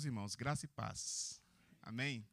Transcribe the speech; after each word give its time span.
meus 0.00 0.06
irmãos, 0.06 0.34
graça 0.34 0.64
e 0.64 0.68
paz. 0.68 1.38
Amém? 1.82 2.26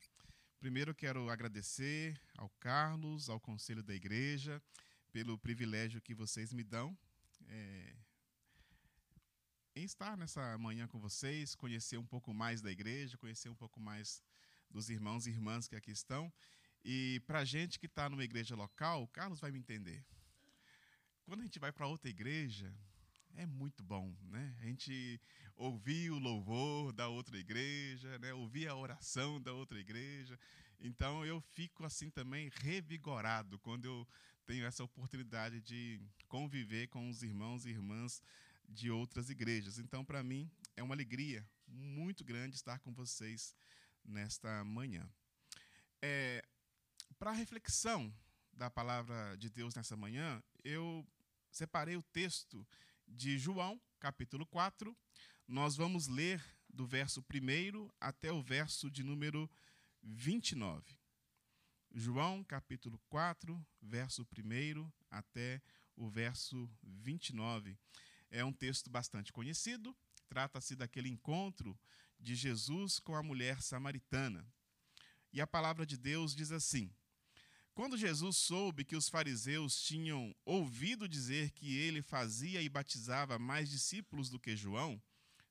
Primeiro 0.57 0.95
quero 0.95 1.29
agradecer 1.29 2.17
ao 2.37 2.47
Carlos, 2.61 3.29
ao 3.29 3.41
conselho 3.41 3.83
da 3.83 3.93
igreja, 3.93 4.63
pelo 5.11 5.37
privilégio 5.37 6.01
que 6.01 6.13
vocês 6.15 6.53
me 6.53 6.63
dão 6.63 6.97
é, 7.45 7.93
em 9.75 9.83
estar 9.83 10.15
nessa 10.15 10.57
manhã 10.57 10.87
com 10.87 10.97
vocês, 10.97 11.55
conhecer 11.55 11.97
um 11.97 12.05
pouco 12.05 12.33
mais 12.33 12.61
da 12.61 12.71
igreja, 12.71 13.17
conhecer 13.17 13.49
um 13.49 13.55
pouco 13.55 13.81
mais 13.81 14.23
dos 14.71 14.89
irmãos 14.89 15.27
e 15.27 15.31
irmãs 15.31 15.67
que 15.67 15.75
aqui 15.75 15.91
estão. 15.91 16.31
E 16.85 17.21
para 17.27 17.43
gente 17.43 17.77
que 17.77 17.87
está 17.87 18.09
numa 18.09 18.23
igreja 18.23 18.55
local, 18.55 19.03
o 19.03 19.09
Carlos 19.09 19.41
vai 19.41 19.51
me 19.51 19.59
entender. 19.59 20.05
Quando 21.25 21.41
a 21.41 21.43
gente 21.43 21.59
vai 21.59 21.73
para 21.73 21.85
outra 21.85 22.09
igreja, 22.09 22.73
é 23.37 23.45
muito 23.45 23.83
bom, 23.83 24.13
né? 24.31 24.55
A 24.59 24.65
gente 24.65 25.21
ouvir 25.55 26.11
o 26.11 26.17
louvor 26.17 26.91
da 26.91 27.07
outra 27.07 27.37
igreja, 27.37 28.17
né? 28.19 28.33
ouvir 28.33 28.67
a 28.67 28.75
oração 28.75 29.39
da 29.39 29.53
outra 29.53 29.79
igreja. 29.79 30.37
Então 30.79 31.23
eu 31.23 31.39
fico 31.39 31.85
assim 31.85 32.09
também 32.09 32.51
revigorado 32.55 33.59
quando 33.59 33.85
eu 33.85 34.07
tenho 34.45 34.65
essa 34.65 34.83
oportunidade 34.83 35.61
de 35.61 36.01
conviver 36.27 36.87
com 36.87 37.09
os 37.09 37.21
irmãos 37.21 37.65
e 37.65 37.69
irmãs 37.69 38.21
de 38.67 38.89
outras 38.89 39.29
igrejas. 39.29 39.77
Então, 39.77 40.03
para 40.03 40.23
mim, 40.23 40.49
é 40.75 40.81
uma 40.81 40.95
alegria 40.95 41.47
muito 41.67 42.23
grande 42.23 42.55
estar 42.55 42.79
com 42.79 42.91
vocês 42.91 43.55
nesta 44.03 44.63
manhã. 44.63 45.07
É, 46.01 46.43
para 47.19 47.31
a 47.31 47.35
reflexão 47.35 48.13
da 48.53 48.69
palavra 48.69 49.35
de 49.37 49.49
Deus 49.49 49.75
nessa 49.75 49.95
manhã, 49.95 50.41
eu 50.63 51.05
separei 51.51 51.95
o 51.95 52.03
texto 52.03 52.65
de 53.07 53.37
João, 53.37 53.81
capítulo 53.99 54.45
4. 54.45 54.95
Nós 55.47 55.75
vamos 55.75 56.07
ler 56.07 56.43
do 56.69 56.85
verso 56.85 57.21
1 57.21 57.89
até 57.99 58.31
o 58.31 58.41
verso 58.41 58.91
de 58.91 59.03
número 59.03 59.49
29. 60.03 60.97
João, 61.93 62.43
capítulo 62.43 62.99
4, 63.09 63.65
verso 63.81 64.27
1 64.37 64.91
até 65.09 65.61
o 65.95 66.09
verso 66.09 66.69
29. 66.83 67.77
É 68.29 68.43
um 68.43 68.53
texto 68.53 68.89
bastante 68.89 69.31
conhecido, 69.31 69.95
trata-se 70.27 70.75
daquele 70.75 71.09
encontro 71.09 71.79
de 72.19 72.35
Jesus 72.35 72.99
com 72.99 73.15
a 73.15 73.23
mulher 73.23 73.61
samaritana. 73.61 74.45
E 75.31 75.41
a 75.41 75.47
palavra 75.47 75.85
de 75.85 75.97
Deus 75.97 76.35
diz 76.35 76.51
assim: 76.51 76.93
quando 77.77 77.95
Jesus 77.95 78.37
soube 78.37 78.83
que 78.83 78.95
os 78.95 79.07
fariseus 79.07 79.79
tinham 79.79 80.35
ouvido 80.43 81.07
dizer 81.07 81.51
que 81.51 81.77
ele 81.77 82.01
fazia 82.01 82.59
e 82.59 82.67
batizava 82.67 83.37
mais 83.37 83.69
discípulos 83.69 84.31
do 84.31 84.39
que 84.39 84.57
João, 84.57 84.99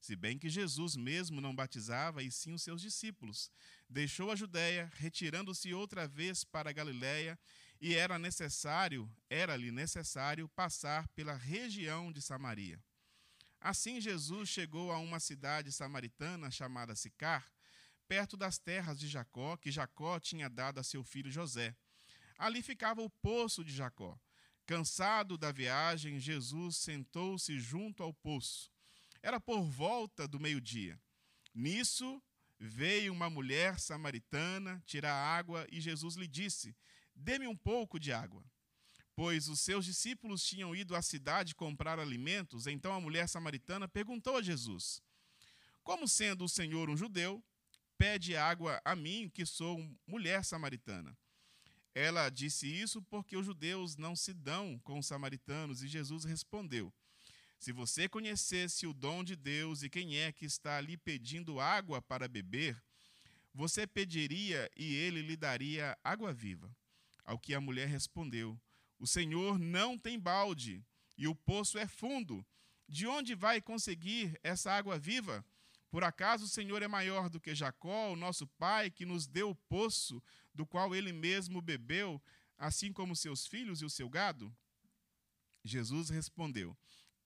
se 0.01 0.17
bem 0.17 0.37
que 0.37 0.51
Jesus 0.51 0.97
mesmo 0.97 1.41
não 1.41 1.55
batizava 1.55 2.25
e 2.25 2.33
sim 2.33 2.53
os 2.53 2.65
seus 2.65 2.83
discípulos, 2.83 3.49
deixou 3.89 4.33
a 4.33 4.35
Judéia, 4.35 4.91
retirando-se 4.97 5.73
outra 5.73 6.09
vez 6.09 6.43
para 6.43 6.71
a 6.71 6.73
Galiléia, 6.73 7.39
e 7.81 7.95
era 7.95 8.19
necessário, 8.19 9.09
era-lhe 9.31 9.71
necessário 9.71 10.49
passar 10.49 11.07
pela 11.11 11.37
região 11.37 12.11
de 12.11 12.21
Samaria. 12.21 12.83
Assim 13.61 14.01
Jesus 14.01 14.49
chegou 14.49 14.91
a 14.91 14.99
uma 14.99 15.21
cidade 15.21 15.71
samaritana 15.71 16.51
chamada 16.51 16.97
Sicar, 16.97 17.49
perto 18.09 18.37
das 18.37 18.59
terras 18.59 18.99
de 18.99 19.07
Jacó, 19.07 19.57
que 19.57 19.71
Jacó 19.71 20.19
tinha 20.19 20.51
dado 20.51 20.81
a 20.81 20.83
seu 20.83 21.05
filho 21.05 21.31
José. 21.31 21.77
Ali 22.39 22.63
ficava 22.63 23.03
o 23.03 23.11
poço 23.11 23.65
de 23.65 23.73
Jacó. 23.75 24.19
Cansado 24.67 25.39
da 25.39 25.53
viagem, 25.53 26.19
Jesus 26.19 26.77
sentou-se 26.77 27.59
junto 27.59 28.03
ao 28.03 28.13
poço. 28.13 28.71
Era 29.23 29.41
por 29.41 29.63
volta 29.63 30.27
do 30.27 30.41
meio-dia. 30.41 31.01
Nisso 31.55 32.23
veio 32.59 33.13
uma 33.13 33.31
mulher 33.31 33.79
samaritana 33.79 34.83
tirar 34.87 35.15
água 35.15 35.67
e 35.71 35.81
Jesus 35.81 36.17
lhe 36.17 36.27
disse: 36.27 36.77
Dê-me 37.15 37.47
um 37.47 37.57
pouco 37.57 37.99
de 37.99 38.13
água. 38.13 38.45
Pois 39.15 39.49
os 39.49 39.61
seus 39.61 39.87
discípulos 39.87 40.45
tinham 40.45 40.77
ido 40.77 40.95
à 40.95 41.01
cidade 41.01 41.55
comprar 41.55 41.99
alimentos, 41.99 42.67
então 42.67 42.93
a 42.93 43.01
mulher 43.01 43.29
samaritana 43.29 43.89
perguntou 43.89 44.37
a 44.37 44.43
Jesus: 44.43 45.03
Como 45.83 46.07
sendo 46.07 46.45
o 46.45 46.49
Senhor 46.49 46.91
um 46.91 46.97
judeu, 46.97 47.43
pede 47.97 48.37
água 48.37 48.81
a 48.85 48.95
mim, 48.95 49.31
que 49.33 49.47
sou 49.47 49.79
mulher 50.07 50.45
samaritana? 50.45 51.17
Ela 51.99 52.29
disse 52.29 52.67
isso 52.67 53.01
porque 53.01 53.39
os 53.39 53.47
judeus 53.47 53.97
não 53.97 54.15
se 54.15 54.35
dão 54.35 54.79
com 54.81 54.99
os 54.99 55.07
samaritanos, 55.07 55.83
e 55.83 55.89
Jesus 55.89 56.25
respondeu: 56.25 56.93
Se 57.59 57.73
você 57.73 58.07
conhecesse 58.07 58.87
o 58.87 58.93
dom 58.93 59.25
de 59.25 59.35
Deus 59.35 59.83
e 59.83 59.89
quem 59.89 60.19
é 60.19 60.31
que 60.31 60.45
está 60.45 60.77
ali 60.77 60.99
pedindo 60.99 61.59
água 61.59 62.03
para 62.03 62.29
beber, 62.29 62.77
você 63.55 63.87
pediria 63.87 64.71
e 64.77 64.95
ele 64.95 65.23
lhe 65.23 65.39
daria 65.39 65.97
água 66.05 66.35
viva. 66.35 66.71
Ao 67.25 67.39
que 67.39 67.55
a 67.55 67.63
mulher 67.63 67.89
respondeu: 67.89 68.61
O 68.99 69.07
Senhor 69.07 69.59
não 69.59 69.97
tem 69.97 70.21
balde 70.21 70.85
e 71.17 71.27
o 71.27 71.35
poço 71.35 71.79
é 71.79 71.87
fundo. 71.87 72.45
De 72.87 73.07
onde 73.07 73.35
vai 73.35 73.59
conseguir 73.63 74.39
essa 74.43 74.71
água 74.71 74.99
viva? 74.99 75.43
Por 75.91 76.05
acaso 76.05 76.45
o 76.45 76.49
Senhor 76.49 76.83
é 76.83 76.89
maior 76.89 77.31
do 77.31 77.41
que 77.41 77.55
Jacó, 77.55 78.13
o 78.13 78.17
nosso 78.17 78.47
pai, 78.47 78.91
que 78.91 79.07
nos 79.07 79.27
deu 79.27 79.49
o 79.49 79.55
poço 79.55 80.23
do 80.57 80.67
qual 80.67 80.95
ele 80.95 81.13
mesmo 81.13 81.61
bebeu, 81.61 82.21
assim 82.57 82.93
como 82.93 83.15
seus 83.15 83.47
filhos 83.47 83.83
e 83.83 83.85
o 83.85 83.91
seu 83.91 84.09
gado? 84.09 84.55
Jesus 85.63 86.09
respondeu: 86.09 86.77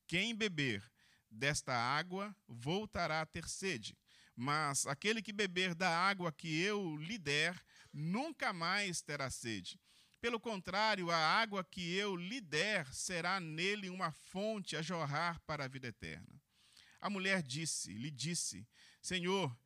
Quem 0.07 0.35
beber 0.35 0.83
desta 1.31 1.73
água 1.73 2.35
voltará 2.49 3.21
a 3.21 3.27
ter 3.27 3.49
sede, 3.49 3.97
mas 4.35 4.87
aquele 4.87 5.23
que 5.23 5.33
beber 5.33 5.75
da 5.75 5.89
água 5.89 6.33
que 6.33 6.61
eu 6.61 6.97
lhe 6.97 7.17
der 7.17 7.59
nunca 7.93 8.53
mais 8.53 9.01
terá 9.01 9.31
sede. 9.31 9.79
Pelo 10.21 10.41
contrário, 10.41 11.11
a 11.11 11.17
água 11.17 11.65
que 11.65 11.95
eu 11.95 12.15
lhe 12.17 12.41
der 12.41 12.93
será 12.93 13.41
nele 13.41 13.89
uma 13.89 14.11
fonte 14.11 14.77
a 14.77 14.83
jorrar 14.83 15.41
para 15.47 15.65
a 15.65 15.69
vida 15.69 15.89
eterna. 15.89 16.41
A 17.01 17.09
mulher 17.09 17.43
disse, 17.43 17.95
lhe 17.95 18.11
disse: 18.11 18.67
Senhor, 19.01 19.57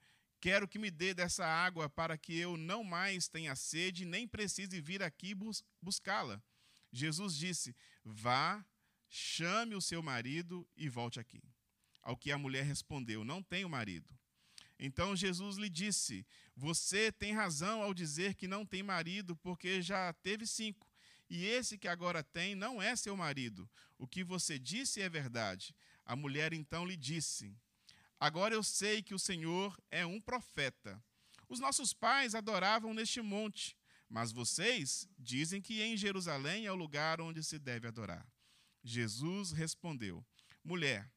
quero 0.44 0.68
que 0.68 0.78
me 0.78 0.90
dê 0.90 1.14
dessa 1.14 1.46
água 1.46 1.88
para 1.88 2.18
que 2.18 2.36
eu 2.36 2.54
não 2.58 2.84
mais 2.84 3.28
tenha 3.28 3.56
sede, 3.56 4.04
nem 4.04 4.28
precise 4.28 4.78
vir 4.78 5.02
aqui 5.02 5.34
bus 5.34 5.64
buscá-la. 5.80 6.38
Jesus 6.92 7.34
disse: 7.34 7.74
Vá, 8.04 8.62
chame 9.08 9.74
o 9.74 9.80
seu 9.80 10.02
marido 10.02 10.68
e 10.76 10.86
volte 10.86 11.18
aqui. 11.18 11.42
Ao 12.02 12.14
que 12.14 12.30
a 12.30 12.36
mulher 12.36 12.62
respondeu: 12.62 13.24
Não 13.24 13.42
tenho 13.42 13.70
marido. 13.70 14.14
Então 14.78 15.16
Jesus 15.16 15.56
lhe 15.56 15.70
disse: 15.70 16.26
Você 16.54 17.10
tem 17.10 17.32
razão 17.32 17.80
ao 17.80 17.94
dizer 17.94 18.34
que 18.34 18.46
não 18.46 18.66
tem 18.66 18.82
marido, 18.82 19.34
porque 19.36 19.80
já 19.80 20.12
teve 20.12 20.46
cinco. 20.46 20.86
E 21.30 21.46
esse 21.46 21.78
que 21.78 21.88
agora 21.88 22.22
tem 22.22 22.54
não 22.54 22.82
é 22.82 22.94
seu 22.94 23.16
marido. 23.16 23.66
O 23.96 24.06
que 24.06 24.22
você 24.22 24.58
disse 24.58 25.00
é 25.00 25.08
verdade. 25.08 25.74
A 26.04 26.14
mulher 26.14 26.52
então 26.52 26.84
lhe 26.84 26.98
disse: 26.98 27.56
Agora 28.24 28.54
eu 28.54 28.62
sei 28.62 29.02
que 29.02 29.12
o 29.12 29.18
Senhor 29.18 29.78
é 29.90 30.06
um 30.06 30.18
profeta. 30.18 30.98
Os 31.46 31.60
nossos 31.60 31.92
pais 31.92 32.34
adoravam 32.34 32.94
neste 32.94 33.20
monte, 33.20 33.76
mas 34.08 34.32
vocês 34.32 35.06
dizem 35.18 35.60
que 35.60 35.82
em 35.82 35.94
Jerusalém 35.94 36.64
é 36.64 36.72
o 36.72 36.74
lugar 36.74 37.20
onde 37.20 37.44
se 37.44 37.58
deve 37.58 37.86
adorar. 37.86 38.26
Jesus 38.82 39.52
respondeu: 39.52 40.24
Mulher, 40.64 41.12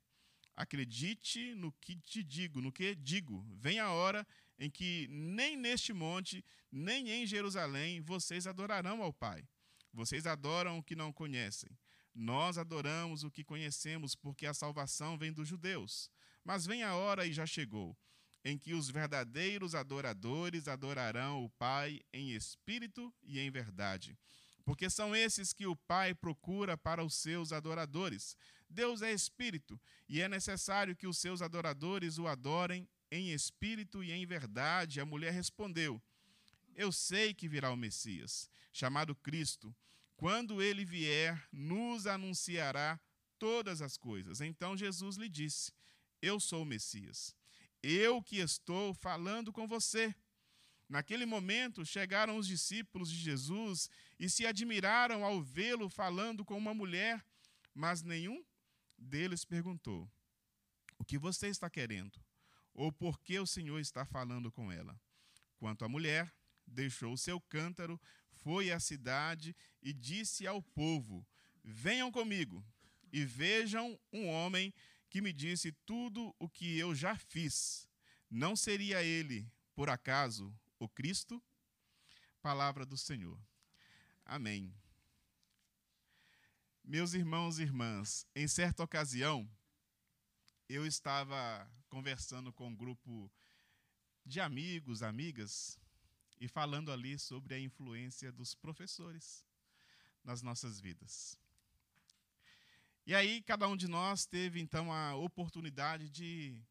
acredite 0.54 1.56
no 1.56 1.72
que 1.72 1.96
te 1.96 2.22
digo, 2.22 2.60
no 2.60 2.74
que 2.74 2.94
digo. 2.94 3.42
Vem 3.56 3.80
a 3.80 3.90
hora 3.90 4.28
em 4.60 4.70
que 4.70 5.08
nem 5.10 5.56
neste 5.56 5.94
monte, 5.94 6.44
nem 6.70 7.10
em 7.10 7.26
Jerusalém 7.26 8.02
vocês 8.02 8.46
adorarão 8.46 9.02
ao 9.02 9.14
Pai. 9.14 9.48
Vocês 9.94 10.28
adoram 10.28 10.78
o 10.78 10.84
que 10.84 10.94
não 10.94 11.14
conhecem. 11.14 11.70
Nós 12.14 12.58
adoramos 12.58 13.24
o 13.24 13.32
que 13.32 13.46
conhecemos, 13.46 14.14
porque 14.14 14.46
a 14.46 14.54
salvação 14.54 15.18
vem 15.18 15.32
dos 15.32 15.48
judeus. 15.48 16.12
Mas 16.48 16.66
vem 16.66 16.82
a 16.82 16.96
hora 16.96 17.26
e 17.26 17.34
já 17.34 17.46
chegou, 17.46 17.94
em 18.42 18.58
que 18.58 18.74
os 18.74 18.90
verdadeiros 18.90 19.76
adoradores 19.76 20.70
adorarão 20.70 21.44
o 21.44 21.50
Pai 21.50 22.00
em 22.14 22.32
espírito 22.32 23.14
e 23.22 23.38
em 23.38 23.52
verdade. 23.52 24.18
Porque 24.64 24.90
são 24.90 25.14
esses 25.14 25.52
que 25.52 25.68
o 25.68 25.76
Pai 25.76 26.16
procura 26.16 26.78
para 26.78 27.04
os 27.04 27.16
seus 27.16 27.52
adoradores. 27.52 28.38
Deus 28.70 29.02
é 29.02 29.12
espírito, 29.12 29.78
e 30.08 30.22
é 30.22 30.30
necessário 30.30 30.96
que 30.96 31.06
os 31.06 31.18
seus 31.18 31.42
adoradores 31.42 32.18
o 32.18 32.28
adorem 32.28 32.88
em 33.12 33.34
espírito 33.34 34.02
e 34.02 34.14
em 34.14 34.26
verdade. 34.26 35.02
A 35.02 35.06
mulher 35.06 35.34
respondeu: 35.34 36.02
Eu 36.74 36.94
sei 36.94 37.34
que 37.34 37.50
virá 37.50 37.74
o 37.74 37.76
Messias, 37.76 38.50
chamado 38.72 39.14
Cristo. 39.14 39.76
Quando 40.16 40.62
ele 40.62 40.86
vier, 40.86 41.46
nos 41.52 42.08
anunciará 42.08 42.98
todas 43.38 43.82
as 43.82 43.98
coisas. 43.98 44.40
Então 44.40 44.78
Jesus 44.78 45.18
lhe 45.18 45.28
disse: 45.28 45.74
Eu 46.22 46.40
sou 46.40 46.64
o 46.64 46.66
Messias. 46.66 47.36
Eu 47.82 48.22
que 48.22 48.38
estou 48.38 48.94
falando 48.94 49.52
com 49.52 49.68
você. 49.68 50.16
Naquele 50.90 51.26
momento, 51.26 51.86
chegaram 51.86 52.38
os 52.38 52.48
discípulos 52.48 53.12
de 53.12 53.18
Jesus 53.18 53.90
e 54.20 54.30
se 54.30 54.46
admiraram 54.46 55.24
ao 55.24 55.42
vê-lo 55.42 55.90
falando 55.90 56.46
com 56.46 56.58
uma 56.58 56.74
mulher, 56.74 57.24
mas 57.74 58.02
nenhum 58.02 58.44
deles 58.98 59.44
perguntou: 59.44 60.10
O 60.98 61.04
que 61.04 61.18
você 61.18 61.48
está 61.48 61.70
querendo? 61.70 62.20
ou 62.78 62.92
por 62.92 63.20
que 63.20 63.40
o 63.40 63.48
Senhor 63.48 63.80
está 63.80 64.06
falando 64.06 64.52
com 64.52 64.72
ela. 64.72 64.98
Quanto 65.58 65.84
à 65.84 65.90
mulher, 65.90 66.32
deixou 66.66 67.12
o 67.12 67.18
seu 67.18 67.42
cântaro, 67.42 68.00
foi 68.32 68.72
à 68.72 68.80
cidade 68.80 69.56
e 69.82 69.92
disse 69.92 70.46
ao 70.46 70.62
povo: 70.62 71.28
Venham 71.64 72.12
comigo 72.12 72.64
e 73.12 73.26
vejam 73.26 74.00
um 74.14 74.28
homem 74.28 74.72
que 75.10 75.22
me 75.22 75.32
disse 75.32 75.72
tudo 75.86 76.36
o 76.40 76.50
que 76.50 76.78
eu 76.78 76.94
já 76.94 77.16
fiz. 77.16 77.88
Não 78.30 78.56
seria 78.56 79.04
ele, 79.04 79.50
por 79.74 79.90
acaso, 79.90 80.54
o 80.80 80.88
Cristo? 80.88 81.42
Palavra 82.42 82.86
do 82.86 82.98
Senhor. 82.98 83.40
Amém. 84.26 84.74
Meus 86.84 87.14
irmãos 87.14 87.60
e 87.60 87.64
irmãs, 87.64 88.26
em 88.36 88.48
certa 88.48 88.84
ocasião, 88.84 89.50
eu 90.70 90.86
estava 90.86 91.70
conversando 91.90 92.52
com 92.52 92.68
um 92.68 92.76
grupo 92.76 93.32
de 94.26 94.40
amigos, 94.40 95.02
amigas, 95.02 95.80
e 96.40 96.48
falando 96.48 96.92
ali 96.92 97.18
sobre 97.18 97.56
a 97.56 97.60
influência 97.60 98.32
dos 98.32 98.54
professores 98.54 99.46
nas 100.24 100.42
nossas 100.42 100.80
vidas. 100.80 101.38
E 103.08 103.16
aí, 103.16 103.42
cada 103.42 103.70
um 103.70 103.78
de 103.78 103.88
nós 103.88 104.26
teve 104.26 104.60
então 104.60 104.92
a 104.92 105.16
oportunidade 105.16 106.10
de 106.10 106.62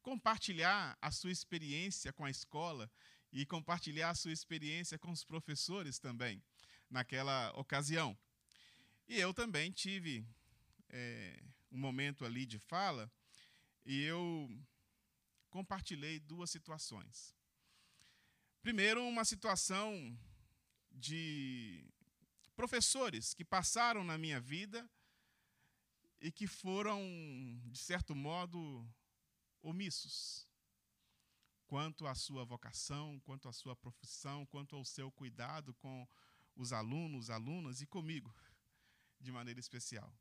compartilhar 0.00 0.96
a 1.02 1.10
sua 1.10 1.30
experiência 1.30 2.10
com 2.14 2.24
a 2.24 2.30
escola 2.30 2.90
e 3.30 3.44
compartilhar 3.44 4.08
a 4.08 4.14
sua 4.14 4.32
experiência 4.32 4.98
com 4.98 5.10
os 5.12 5.22
professores 5.22 5.98
também, 5.98 6.42
naquela 6.88 7.50
ocasião. 7.58 8.18
E 9.06 9.20
eu 9.20 9.34
também 9.34 9.70
tive 9.70 10.26
é, 10.88 11.38
um 11.70 11.76
momento 11.76 12.24
ali 12.24 12.46
de 12.46 12.58
fala 12.58 13.12
e 13.84 14.00
eu 14.00 14.48
compartilhei 15.50 16.18
duas 16.20 16.50
situações. 16.50 17.36
Primeiro, 18.62 19.06
uma 19.06 19.26
situação 19.26 20.18
de 20.90 21.84
professores 22.56 23.34
que 23.34 23.44
passaram 23.44 24.02
na 24.02 24.16
minha 24.16 24.40
vida 24.40 24.88
e 26.22 26.30
que 26.30 26.46
foram, 26.46 27.00
de 27.66 27.78
certo 27.78 28.14
modo, 28.14 28.88
omissos 29.60 30.48
quanto 31.66 32.06
à 32.06 32.14
sua 32.14 32.44
vocação, 32.44 33.18
quanto 33.24 33.48
à 33.48 33.52
sua 33.52 33.74
profissão, 33.74 34.46
quanto 34.46 34.76
ao 34.76 34.84
seu 34.84 35.10
cuidado 35.10 35.74
com 35.74 36.06
os 36.54 36.72
alunos, 36.72 37.28
alunas 37.28 37.80
e 37.80 37.86
comigo, 37.86 38.32
de 39.18 39.32
maneira 39.32 39.58
especial. 39.58 40.14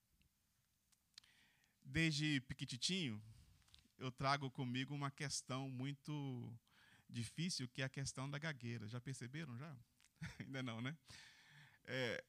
Desde 1.83 2.41
pequititinho, 2.41 3.21
eu 3.99 4.11
trago 4.11 4.49
comigo 4.49 4.95
uma 4.95 5.11
questão 5.11 5.69
muito 5.69 6.51
difícil, 7.07 7.69
que 7.69 7.83
é 7.83 7.85
a 7.85 7.89
questão 7.89 8.27
da 8.27 8.39
gagueira. 8.39 8.87
Já 8.87 8.99
perceberam 8.99 9.55
já? 9.55 9.77
Ainda 10.39 10.63
não, 10.63 10.81
né? 10.81 10.97
É, 11.83 12.23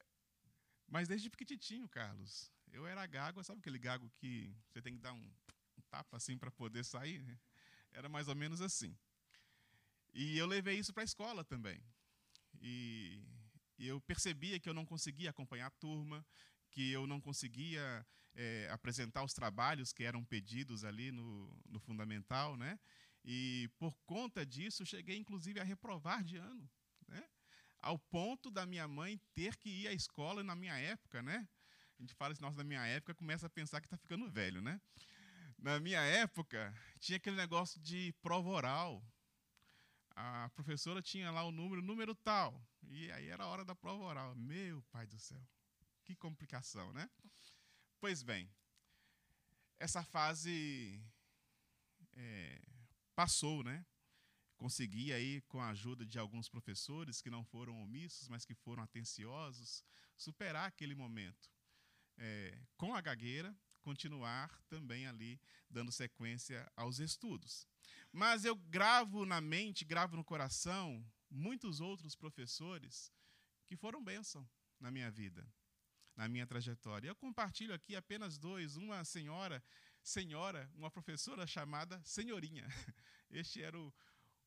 mas 0.86 1.08
desde 1.08 1.30
pequititinho, 1.30 1.88
Carlos, 1.88 2.52
eu 2.72 2.86
era 2.86 3.06
gago, 3.06 3.44
sabe 3.44 3.60
aquele 3.60 3.78
gago 3.78 4.10
que 4.16 4.52
você 4.69 4.82
tem 4.82 4.94
que 4.94 5.00
dar 5.00 5.12
um, 5.12 5.30
tapa 5.92 6.16
assim 6.16 6.38
para 6.38 6.50
poder 6.50 6.84
sair? 6.84 7.22
Era 7.92 8.08
mais 8.08 8.26
ou 8.26 8.34
menos 8.34 8.62
assim. 8.62 8.96
E 10.14 10.38
eu 10.38 10.46
levei 10.46 10.78
isso 10.78 10.92
para 10.92 11.02
a 11.02 11.04
escola 11.04 11.44
também. 11.44 11.82
E, 12.60 13.22
e 13.78 13.86
eu 13.86 14.00
percebia 14.00 14.58
que 14.58 14.69
eu 14.69 14.74
não 14.74 14.86
conseguia 14.86 15.30
acompanhar 15.30 15.66
a 15.66 15.70
turma, 15.70 16.24
que 16.70 16.90
eu 16.90 17.06
não 17.06 17.20
conseguia 17.20 18.06
é, 18.34 18.69
apresentar 18.70 19.22
os 19.22 19.34
trabalhos 19.34 19.92
que 19.92 20.04
eram 20.04 20.25
pedidos 20.25 20.84
ali 20.84 21.12
no, 21.12 21.62
no 21.66 21.78
fundamental, 21.78 22.56
né? 22.56 22.80
E 23.25 23.70
por 23.78 23.94
conta 24.06 24.44
disso, 24.44 24.86
cheguei 24.86 25.16
inclusive 25.16 25.60
a 25.60 25.64
reprovar 25.64 26.25
de 26.25 26.38
ano, 26.38 26.68
né? 27.06 27.28
Ao 27.78 27.98
ponto 27.98 28.50
da 28.50 28.64
minha 28.64 28.88
mãe 28.88 29.20
ter 29.34 29.56
que 29.56 29.68
ir 29.68 29.88
à 29.88 29.92
escola 29.92 30.42
na 30.42 30.56
minha 30.56 30.76
época, 30.78 31.22
né? 31.22 31.46
A 32.02 32.04
gente 32.04 32.14
fala 32.14 32.32
assim, 32.32 32.43
nossa, 32.43 32.56
na 32.56 32.64
minha 32.64 32.84
época, 32.84 33.14
começa 33.14 33.46
a 33.46 33.50
pensar 33.50 33.81
que 33.81 33.87
está 33.87 33.96
ficando 33.96 34.28
velho, 34.28 34.60
né? 34.60 34.81
Na 35.56 35.78
minha 35.78 36.00
época, 36.00 36.75
tinha 36.99 37.16
aquele 37.16 37.37
negócio 37.37 37.81
de 37.81 38.12
prova 38.20 38.49
oral. 38.49 39.00
A 40.10 40.50
professora 40.52 41.00
tinha 41.00 41.31
lá 41.31 41.44
o 41.44 41.52
número, 41.52 41.81
número 41.81 42.12
tal. 42.12 42.60
E 42.88 43.08
aí 43.12 43.28
era 43.28 43.44
a 43.44 43.46
hora 43.46 43.64
da 43.64 43.76
prova 43.76 44.02
oral. 44.02 44.34
Meu 44.34 44.82
pai 44.90 45.06
do 45.06 45.16
céu. 45.16 45.40
Que 46.02 46.16
complicação, 46.16 46.93
né? 46.93 47.08
Pois 48.00 48.25
bem, 48.25 48.50
essa 49.78 50.02
fase 50.02 51.00
é, 52.14 52.60
passou, 53.14 53.62
né? 53.62 53.87
Consegui 54.56 55.12
aí, 55.12 55.40
com 55.43 55.60
a 55.60 55.69
ajuda 55.69 56.04
de 56.04 56.19
alguns 56.19 56.49
professores 56.49 57.22
que 57.22 57.31
não 57.31 57.44
foram 57.44 57.81
omissos, 57.81 58.28
mas 58.28 58.44
que 58.44 58.56
foram 58.56 58.82
atenciosos, 58.82 59.84
superar 60.16 60.66
aquele 60.66 60.96
momento. 60.96 61.49
É, 62.19 62.59
com 62.76 62.94
a 62.94 63.00
gagueira, 63.00 63.56
continuar 63.81 64.62
também 64.69 65.06
ali 65.06 65.41
dando 65.69 65.91
sequência 65.91 66.70
aos 66.76 66.99
estudos. 66.99 67.67
Mas 68.12 68.44
eu 68.44 68.55
gravo 68.55 69.25
na 69.25 69.41
mente, 69.41 69.85
gravo 69.85 70.17
no 70.17 70.25
coração 70.25 71.05
muitos 71.31 71.81
outros 71.81 72.14
professores 72.14 73.11
que 73.67 73.76
foram 73.76 74.05
bênção 74.05 74.49
na 74.79 74.91
minha 74.91 75.11
vida 75.11 75.50
na 76.17 76.29
minha 76.29 76.47
trajetória. 76.47 77.09
Eu 77.09 77.17
compartilho 77.17 77.75
aqui 77.75 77.97
apenas 77.97 78.38
dois. 78.38 78.76
Uma 78.76 79.05
senhora, 79.05 79.62
senhora, 80.03 80.70
uma 80.75 80.91
professora 80.91 81.47
chamada 81.47 82.00
Senhorinha. 82.05 82.67
Este 83.31 83.62
era 83.62 83.79
o, 83.79 83.93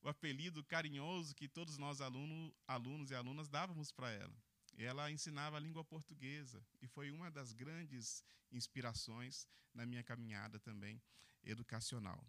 o 0.04 0.10
apelido 0.10 0.64
carinhoso 0.64 1.34
que 1.34 1.48
todos 1.48 1.78
nós 1.78 2.02
aluno, 2.02 2.54
alunos 2.68 3.10
e 3.10 3.16
alunas 3.16 3.50
dávamos 3.50 3.92
para 3.92 4.12
ela. 4.12 4.36
Ela 4.78 5.10
ensinava 5.10 5.58
a 5.58 5.60
língua 5.60 5.84
portuguesa 5.84 6.66
e 6.82 6.88
foi 6.88 7.10
uma 7.10 7.32
das 7.32 7.54
grandes 7.54 8.24
inspirações 8.52 9.48
na 9.74 9.86
minha 9.86 10.04
caminhada 10.04 10.60
também 10.60 11.02
educacional. 11.44 12.26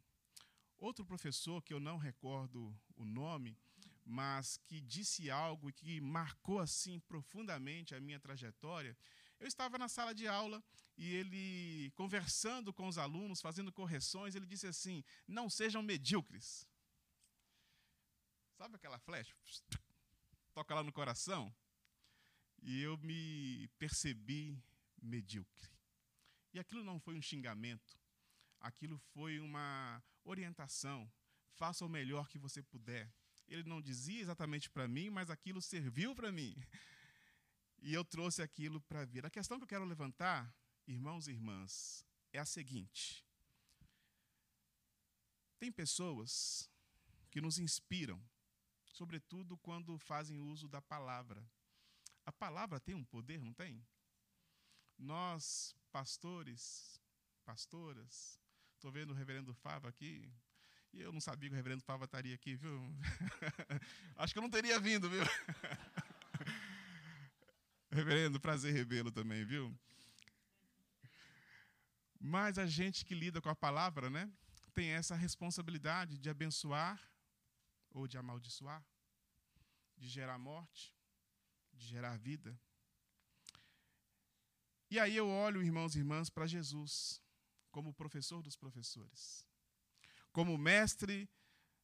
Outro 0.78 1.04
professor 1.04 1.62
que 1.62 1.72
eu 1.72 1.80
não 1.80 1.96
recordo 1.96 2.78
o 2.94 3.04
nome, 3.04 3.58
mas 4.04 4.58
que 4.58 4.80
disse 4.80 5.30
algo 5.30 5.72
que 5.72 6.00
marcou 6.00 6.60
assim 6.60 7.00
profundamente 7.00 7.94
a 7.94 8.00
minha 8.00 8.20
trajetória, 8.20 8.96
eu 9.40 9.48
estava 9.48 9.78
na 9.78 9.88
sala 9.88 10.14
de 10.14 10.28
aula 10.28 10.62
e 10.96 11.12
ele, 11.14 11.90
conversando 11.94 12.72
com 12.72 12.86
os 12.86 12.96
alunos, 12.96 13.40
fazendo 13.40 13.72
correções, 13.72 14.34
ele 14.34 14.46
disse 14.46 14.66
assim: 14.66 15.02
não 15.26 15.50
sejam 15.50 15.82
medíocres. 15.82 16.66
Sabe 18.56 18.76
aquela 18.76 18.98
flecha? 18.98 19.34
Toca 20.54 20.74
lá 20.74 20.82
no 20.82 20.92
coração. 20.92 21.54
E 22.66 22.82
eu 22.82 22.98
me 22.98 23.68
percebi 23.78 24.60
medíocre. 25.00 25.70
E 26.52 26.58
aquilo 26.58 26.82
não 26.82 26.98
foi 26.98 27.14
um 27.14 27.22
xingamento, 27.22 27.96
aquilo 28.58 28.98
foi 28.98 29.38
uma 29.38 30.02
orientação. 30.24 31.08
Faça 31.54 31.86
o 31.86 31.88
melhor 31.88 32.28
que 32.28 32.40
você 32.40 32.60
puder. 32.64 33.08
Ele 33.46 33.62
não 33.62 33.80
dizia 33.80 34.20
exatamente 34.20 34.68
para 34.68 34.88
mim, 34.88 35.10
mas 35.10 35.30
aquilo 35.30 35.62
serviu 35.62 36.12
para 36.12 36.32
mim. 36.32 36.56
E 37.78 37.94
eu 37.94 38.04
trouxe 38.04 38.42
aquilo 38.42 38.80
para 38.80 39.04
vir. 39.04 39.24
A 39.24 39.30
questão 39.30 39.58
que 39.58 39.62
eu 39.62 39.68
quero 39.68 39.84
levantar, 39.84 40.52
irmãos 40.88 41.28
e 41.28 41.30
irmãs, 41.30 42.04
é 42.32 42.40
a 42.40 42.44
seguinte: 42.44 43.24
tem 45.56 45.70
pessoas 45.70 46.68
que 47.30 47.40
nos 47.40 47.60
inspiram, 47.60 48.20
sobretudo 48.86 49.56
quando 49.58 49.96
fazem 49.98 50.40
uso 50.40 50.66
da 50.66 50.82
palavra. 50.82 51.48
A 52.26 52.32
palavra 52.32 52.80
tem 52.80 52.94
um 52.94 53.04
poder, 53.04 53.40
não 53.40 53.54
tem? 53.54 53.86
Nós, 54.98 55.76
pastores, 55.92 57.00
pastoras, 57.44 58.40
estou 58.74 58.90
vendo 58.90 59.12
o 59.12 59.14
reverendo 59.14 59.54
Fava 59.54 59.88
aqui, 59.88 60.28
e 60.92 61.00
eu 61.00 61.12
não 61.12 61.20
sabia 61.20 61.48
que 61.48 61.54
o 61.54 61.56
reverendo 61.56 61.84
Fava 61.84 62.04
estaria 62.04 62.34
aqui, 62.34 62.56
viu? 62.56 62.82
Acho 64.16 64.32
que 64.32 64.38
eu 64.38 64.42
não 64.42 64.50
teria 64.50 64.80
vindo, 64.80 65.08
viu? 65.08 65.22
Reverendo, 67.92 68.40
prazer 68.40 68.74
revê-lo 68.74 69.12
também, 69.12 69.44
viu? 69.44 69.72
Mas 72.18 72.58
a 72.58 72.66
gente 72.66 73.04
que 73.04 73.14
lida 73.14 73.40
com 73.40 73.48
a 73.48 73.54
palavra, 73.54 74.10
né, 74.10 74.28
tem 74.74 74.88
essa 74.88 75.14
responsabilidade 75.14 76.18
de 76.18 76.28
abençoar 76.28 77.00
ou 77.90 78.08
de 78.08 78.18
amaldiçoar, 78.18 78.84
de 79.96 80.08
gerar 80.08 80.38
morte, 80.38 80.95
de 81.76 81.86
gerar 81.86 82.16
vida. 82.18 82.58
E 84.90 84.98
aí 84.98 85.16
eu 85.16 85.28
olho, 85.28 85.62
irmãos 85.62 85.94
e 85.94 85.98
irmãs, 85.98 86.30
para 86.30 86.46
Jesus 86.46 87.20
como 87.70 87.92
professor 87.92 88.42
dos 88.42 88.56
professores, 88.56 89.46
como 90.32 90.56
mestre 90.56 91.28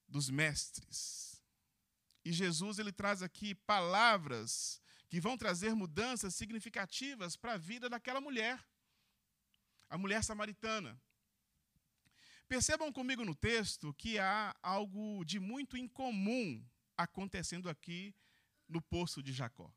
dos 0.09 0.31
mestres. 0.31 1.43
E 2.25 2.33
Jesus 2.33 2.79
ele 2.79 2.93
traz 2.93 3.23
aqui 3.23 3.55
palavras 3.55 4.81
que 5.09 5.21
vão 5.21 5.37
trazer 5.37 5.75
mudanças 5.75 6.35
significativas 6.35 7.37
para 7.37 7.55
a 7.55 7.59
vida 7.59 7.91
daquela 7.91 8.21
mulher, 8.21 8.65
a 9.91 9.99
mulher 9.99 10.23
samaritana. 10.25 10.99
Percebam 12.49 12.93
comigo 12.93 13.25
no 13.25 13.35
texto 13.35 13.93
que 13.95 14.19
há 14.19 14.55
algo 14.63 15.25
de 15.25 15.41
muito 15.41 15.77
incomum 15.77 16.65
acontecendo 16.97 17.69
aqui 17.69 18.15
no 18.69 18.81
poço 18.81 19.23
de 19.23 19.33
Jacó. 19.33 19.71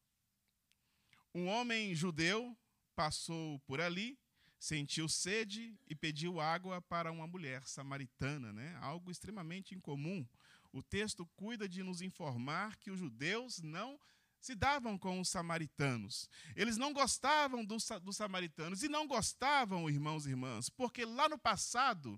Um 1.35 1.47
homem 1.49 1.93
judeu 1.93 2.57
passou 2.95 3.59
por 3.67 3.81
ali, 3.81 4.17
sentiu 4.57 5.09
sede 5.09 5.77
e 5.85 5.93
pediu 5.93 6.39
água 6.39 6.81
para 6.83 7.11
uma 7.11 7.27
mulher 7.27 7.67
samaritana, 7.67 8.53
né? 8.53 8.73
Algo 8.79 9.11
extremamente 9.11 9.75
incomum. 9.75 10.25
O 10.71 10.81
texto 10.81 11.25
cuida 11.35 11.67
de 11.67 11.83
nos 11.83 12.01
informar 12.01 12.77
que 12.77 12.89
os 12.89 12.97
judeus 12.97 13.61
não 13.61 13.99
se 14.39 14.55
davam 14.55 14.97
com 14.97 15.19
os 15.19 15.27
samaritanos. 15.27 16.29
Eles 16.55 16.77
não 16.77 16.93
gostavam 16.93 17.65
dos, 17.65 17.85
dos 18.01 18.15
samaritanos 18.15 18.81
e 18.81 18.87
não 18.87 19.05
gostavam, 19.05 19.89
irmãos 19.89 20.25
e 20.25 20.29
irmãs, 20.29 20.69
porque 20.69 21.03
lá 21.03 21.27
no 21.27 21.37
passado 21.37 22.17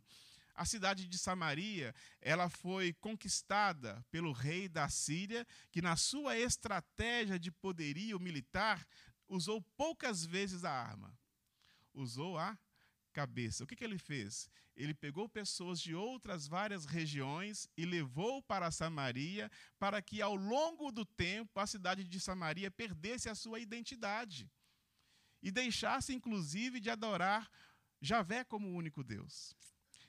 a 0.58 0.66
cidade 0.66 1.08
de 1.08 1.20
Samaria, 1.20 1.94
ela 2.20 2.50
foi 2.50 2.92
conquistada 2.94 4.04
pelo 4.10 4.32
rei 4.32 4.68
da 4.68 4.90
Síria, 4.90 5.46
que 5.72 5.84
na 5.84 5.96
sua 5.96 6.38
estratégia 6.38 7.38
de 7.38 7.52
poderio 7.52 8.20
militar 8.20 8.84
usou 9.28 9.62
poucas 9.76 10.26
vezes 10.26 10.64
a 10.64 10.72
arma. 10.72 11.18
Usou 11.94 12.38
a 12.38 12.58
cabeça. 13.12 13.64
O 13.64 13.68
que, 13.68 13.76
que 13.76 13.84
ele 13.84 13.98
fez? 13.98 14.50
Ele 14.76 14.94
pegou 14.94 15.28
pessoas 15.28 15.82
de 15.82 15.96
outras 15.96 16.48
várias 16.48 16.86
regiões 16.86 17.68
e 17.76 17.84
levou 17.86 18.44
para 18.44 18.70
Samaria, 18.70 19.50
para 19.80 20.02
que 20.02 20.22
ao 20.22 20.36
longo 20.36 20.92
do 20.92 21.04
tempo 21.04 21.60
a 21.60 21.66
cidade 21.66 22.04
de 22.04 22.20
Samaria 22.20 22.70
perdesse 22.70 23.28
a 23.28 23.36
sua 23.36 23.60
identidade 23.60 24.50
e 25.42 25.52
deixasse, 25.52 26.14
inclusive, 26.14 26.80
de 26.80 26.90
adorar 26.90 27.50
Javé 28.00 28.44
como 28.44 28.68
o 28.68 28.76
único 28.76 29.04
Deus. 29.04 29.56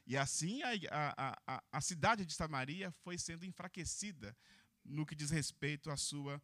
E 0.07 0.17
assim 0.17 0.63
a, 0.63 0.71
a, 0.91 1.39
a, 1.47 1.63
a 1.73 1.81
cidade 1.81 2.27
de 2.27 2.35
Samaria 2.35 2.91
foi 2.91 3.19
sendo 3.19 3.45
enfraquecida 3.45 4.37
no 4.85 5.07
que 5.07 5.15
diz 5.15 5.31
respeito 5.31 5.91
à 5.91 5.97
sua 5.97 6.43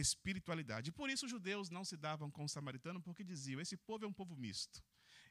espiritualidade. 0.00 0.90
E 0.90 0.92
por 0.92 1.10
isso 1.10 1.26
os 1.26 1.30
judeus 1.30 1.70
não 1.70 1.84
se 1.84 1.96
davam 1.96 2.30
com 2.30 2.44
o 2.44 2.48
samaritano, 2.48 3.02
porque 3.02 3.24
diziam: 3.24 3.60
esse 3.60 3.76
povo 3.76 4.04
é 4.04 4.08
um 4.08 4.12
povo 4.12 4.36
misto. 4.36 4.82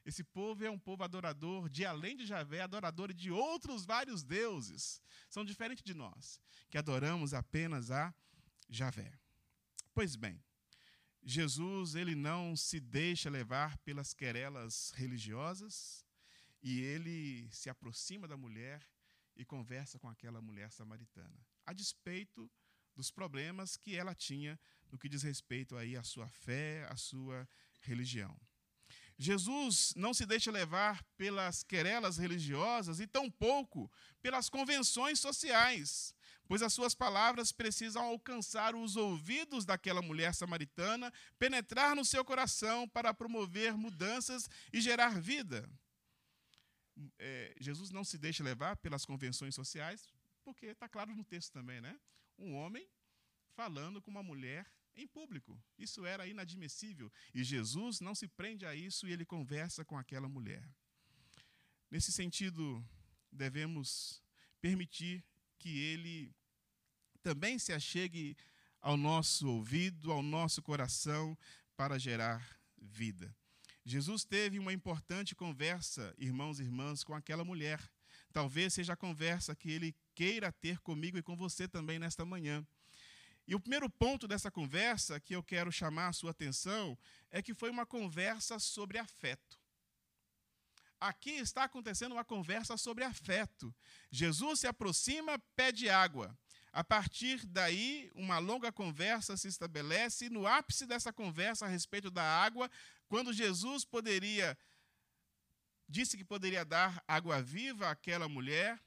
Esse 0.04 0.22
povo 0.22 0.64
é 0.64 0.70
um 0.70 0.78
povo 0.78 1.02
adorador 1.02 1.68
de 1.68 1.84
além 1.84 2.16
de 2.16 2.24
Javé, 2.26 2.60
adorador 2.60 3.12
de 3.12 3.30
outros 3.30 3.84
vários 3.84 4.22
deuses. 4.22 5.02
São 5.28 5.44
diferentes 5.44 5.82
de 5.82 5.94
nós, 5.94 6.40
que 6.70 6.78
adoramos 6.78 7.34
apenas 7.34 7.90
a 7.90 8.14
Javé. 8.68 9.12
Pois 9.92 10.16
bem, 10.16 10.40
Jesus 11.22 11.94
ele 11.94 12.14
não 12.14 12.56
se 12.56 12.78
deixa 12.78 13.28
levar 13.28 13.76
pelas 13.78 14.14
querelas 14.14 14.92
religiosas, 14.92 16.06
e 16.62 16.80
ele 16.80 17.48
se 17.50 17.68
aproxima 17.68 18.26
da 18.26 18.36
mulher 18.36 18.86
e 19.36 19.44
conversa 19.44 19.98
com 19.98 20.08
aquela 20.08 20.40
mulher 20.40 20.72
samaritana, 20.72 21.46
a 21.64 21.72
despeito 21.72 22.50
dos 22.98 23.10
problemas 23.10 23.76
que 23.76 23.94
ela 23.96 24.14
tinha 24.14 24.58
no 24.90 24.98
que 24.98 25.08
diz 25.08 25.22
respeito 25.22 25.76
aí 25.76 25.96
à 25.96 26.02
sua 26.02 26.28
fé, 26.28 26.86
à 26.90 26.96
sua 26.96 27.48
religião. 27.80 28.36
Jesus 29.16 29.94
não 29.96 30.12
se 30.12 30.26
deixa 30.26 30.50
levar 30.50 31.02
pelas 31.16 31.62
querelas 31.62 32.18
religiosas 32.18 33.00
e 33.00 33.06
tampouco 33.06 33.90
pelas 34.20 34.50
convenções 34.50 35.20
sociais, 35.20 36.14
pois 36.46 36.62
as 36.62 36.72
suas 36.72 36.94
palavras 36.94 37.52
precisam 37.52 38.02
alcançar 38.02 38.74
os 38.74 38.96
ouvidos 38.96 39.64
daquela 39.64 40.02
mulher 40.02 40.34
samaritana, 40.34 41.12
penetrar 41.38 41.94
no 41.94 42.04
seu 42.04 42.24
coração 42.24 42.88
para 42.88 43.14
promover 43.14 43.76
mudanças 43.76 44.50
e 44.72 44.80
gerar 44.80 45.20
vida 45.20 45.66
é, 47.18 47.54
Jesus 47.60 47.90
não 47.90 48.04
se 48.04 48.18
deixa 48.18 48.42
levar 48.42 48.76
pelas 48.76 49.04
convenções 49.04 49.54
sociais, 49.54 50.08
porque 50.44 50.66
está 50.66 50.88
claro 50.88 51.14
no 51.14 51.24
texto 51.24 51.52
também, 51.52 51.80
né? 51.80 51.98
Um 52.38 52.54
homem 52.54 52.88
falando 53.48 54.00
com 54.00 54.10
uma 54.10 54.22
mulher 54.22 54.70
em 54.94 55.06
público. 55.06 55.60
Isso 55.78 56.04
era 56.04 56.26
inadmissível. 56.26 57.12
E 57.34 57.42
Jesus 57.44 58.00
não 58.00 58.14
se 58.14 58.28
prende 58.28 58.64
a 58.66 58.74
isso 58.74 59.06
e 59.06 59.12
ele 59.12 59.24
conversa 59.24 59.84
com 59.84 59.96
aquela 59.96 60.28
mulher. 60.28 60.68
Nesse 61.90 62.12
sentido, 62.12 62.84
devemos 63.32 64.22
permitir 64.60 65.24
que 65.58 65.78
ele 65.78 66.34
também 67.22 67.58
se 67.58 67.72
achegue 67.72 68.36
ao 68.80 68.96
nosso 68.96 69.48
ouvido, 69.48 70.12
ao 70.12 70.22
nosso 70.22 70.62
coração, 70.62 71.36
para 71.76 71.98
gerar 71.98 72.60
vida. 72.76 73.34
Jesus 73.84 74.24
teve 74.24 74.58
uma 74.58 74.72
importante 74.72 75.34
conversa, 75.34 76.14
irmãos 76.18 76.60
e 76.60 76.62
irmãs, 76.62 77.02
com 77.02 77.14
aquela 77.14 77.44
mulher. 77.44 77.80
Talvez 78.32 78.74
seja 78.74 78.92
a 78.92 78.96
conversa 78.96 79.56
que 79.56 79.70
ele 79.70 79.96
queira 80.18 80.50
ter 80.50 80.80
comigo 80.80 81.16
e 81.16 81.22
com 81.22 81.36
você 81.36 81.68
também 81.68 81.96
nesta 81.96 82.24
manhã. 82.24 82.66
E 83.46 83.54
o 83.54 83.60
primeiro 83.60 83.88
ponto 83.88 84.26
dessa 84.26 84.50
conversa 84.50 85.20
que 85.20 85.32
eu 85.32 85.44
quero 85.44 85.70
chamar 85.70 86.08
a 86.08 86.12
sua 86.12 86.32
atenção 86.32 86.98
é 87.30 87.40
que 87.40 87.54
foi 87.54 87.70
uma 87.70 87.86
conversa 87.86 88.58
sobre 88.58 88.98
afeto. 88.98 89.56
Aqui 90.98 91.30
está 91.30 91.62
acontecendo 91.62 92.14
uma 92.14 92.24
conversa 92.24 92.76
sobre 92.76 93.04
afeto. 93.04 93.72
Jesus 94.10 94.58
se 94.58 94.66
aproxima, 94.66 95.38
pede 95.54 95.88
água. 95.88 96.36
A 96.72 96.82
partir 96.82 97.46
daí, 97.46 98.10
uma 98.12 98.40
longa 98.40 98.72
conversa 98.72 99.36
se 99.36 99.46
estabelece, 99.46 100.28
no 100.28 100.48
ápice 100.48 100.84
dessa 100.84 101.12
conversa 101.12 101.64
a 101.64 101.68
respeito 101.68 102.10
da 102.10 102.24
água, 102.24 102.68
quando 103.06 103.32
Jesus 103.32 103.84
poderia 103.84 104.58
disse 105.88 106.16
que 106.18 106.24
poderia 106.24 106.64
dar 106.64 107.02
água 107.06 107.40
viva 107.40 107.88
àquela 107.88 108.28
mulher, 108.28 108.78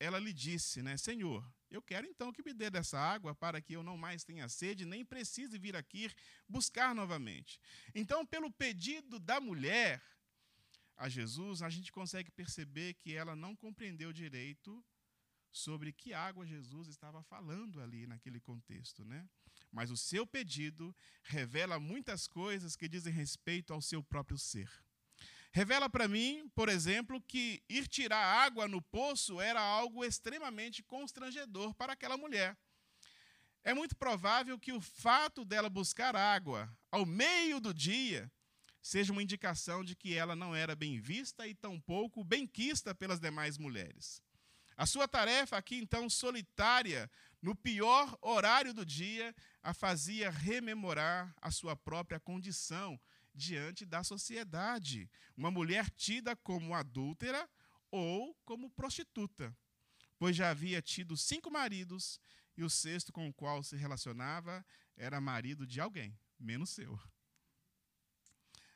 ela 0.00 0.18
lhe 0.18 0.32
disse, 0.32 0.82
né, 0.82 0.96
Senhor, 0.96 1.46
eu 1.70 1.82
quero 1.82 2.06
então 2.06 2.32
que 2.32 2.42
me 2.42 2.54
dê 2.54 2.70
dessa 2.70 2.98
água 2.98 3.34
para 3.34 3.60
que 3.60 3.74
eu 3.74 3.82
não 3.82 3.96
mais 3.98 4.24
tenha 4.24 4.48
sede, 4.48 4.86
nem 4.86 5.04
precise 5.04 5.58
vir 5.58 5.76
aqui 5.76 6.10
buscar 6.48 6.94
novamente. 6.94 7.60
Então, 7.94 8.24
pelo 8.24 8.50
pedido 8.50 9.20
da 9.20 9.38
mulher 9.38 10.02
a 10.96 11.08
Jesus, 11.08 11.62
a 11.62 11.68
gente 11.68 11.92
consegue 11.92 12.30
perceber 12.30 12.94
que 12.94 13.14
ela 13.14 13.36
não 13.36 13.54
compreendeu 13.54 14.10
direito 14.12 14.82
sobre 15.52 15.92
que 15.92 16.14
água 16.14 16.46
Jesus 16.46 16.88
estava 16.88 17.22
falando 17.22 17.80
ali 17.80 18.06
naquele 18.06 18.40
contexto, 18.40 19.04
né? 19.04 19.28
Mas 19.70 19.90
o 19.90 19.96
seu 19.96 20.26
pedido 20.26 20.96
revela 21.22 21.78
muitas 21.78 22.26
coisas 22.26 22.74
que 22.74 22.88
dizem 22.88 23.12
respeito 23.12 23.72
ao 23.72 23.82
seu 23.82 24.02
próprio 24.02 24.38
ser. 24.38 24.70
Revela 25.52 25.90
para 25.90 26.06
mim, 26.06 26.48
por 26.54 26.68
exemplo, 26.68 27.20
que 27.20 27.62
ir 27.68 27.88
tirar 27.88 28.24
água 28.24 28.68
no 28.68 28.80
poço 28.80 29.40
era 29.40 29.60
algo 29.60 30.04
extremamente 30.04 30.82
constrangedor 30.82 31.74
para 31.74 31.94
aquela 31.94 32.16
mulher. 32.16 32.56
É 33.64 33.74
muito 33.74 33.96
provável 33.96 34.58
que 34.58 34.72
o 34.72 34.80
fato 34.80 35.44
dela 35.44 35.68
buscar 35.68 36.14
água 36.14 36.72
ao 36.90 37.04
meio 37.04 37.60
do 37.60 37.74
dia 37.74 38.30
seja 38.80 39.12
uma 39.12 39.22
indicação 39.22 39.84
de 39.84 39.94
que 39.94 40.14
ela 40.14 40.34
não 40.34 40.54
era 40.54 40.74
bem 40.74 40.98
vista 41.00 41.46
e 41.46 41.54
tampouco 41.54 42.24
benquista 42.24 42.94
pelas 42.94 43.20
demais 43.20 43.58
mulheres. 43.58 44.22
A 44.76 44.86
sua 44.86 45.06
tarefa 45.06 45.58
aqui, 45.58 45.76
então, 45.76 46.08
solitária, 46.08 47.10
no 47.42 47.54
pior 47.54 48.16
horário 48.22 48.72
do 48.72 48.86
dia, 48.86 49.34
a 49.62 49.74
fazia 49.74 50.30
rememorar 50.30 51.34
a 51.42 51.50
sua 51.50 51.76
própria 51.76 52.18
condição 52.18 52.98
diante 53.34 53.84
da 53.84 54.02
sociedade. 54.02 55.10
Uma 55.36 55.50
mulher 55.50 55.90
tida 55.90 56.34
como 56.36 56.74
adúltera 56.74 57.48
ou 57.90 58.34
como 58.44 58.70
prostituta, 58.70 59.56
pois 60.18 60.36
já 60.36 60.50
havia 60.50 60.80
tido 60.80 61.16
cinco 61.16 61.50
maridos 61.50 62.20
e 62.56 62.62
o 62.62 62.70
sexto 62.70 63.12
com 63.12 63.28
o 63.28 63.32
qual 63.32 63.62
se 63.62 63.76
relacionava 63.76 64.64
era 64.96 65.20
marido 65.20 65.66
de 65.66 65.80
alguém, 65.80 66.16
menos 66.38 66.70
seu. 66.70 66.98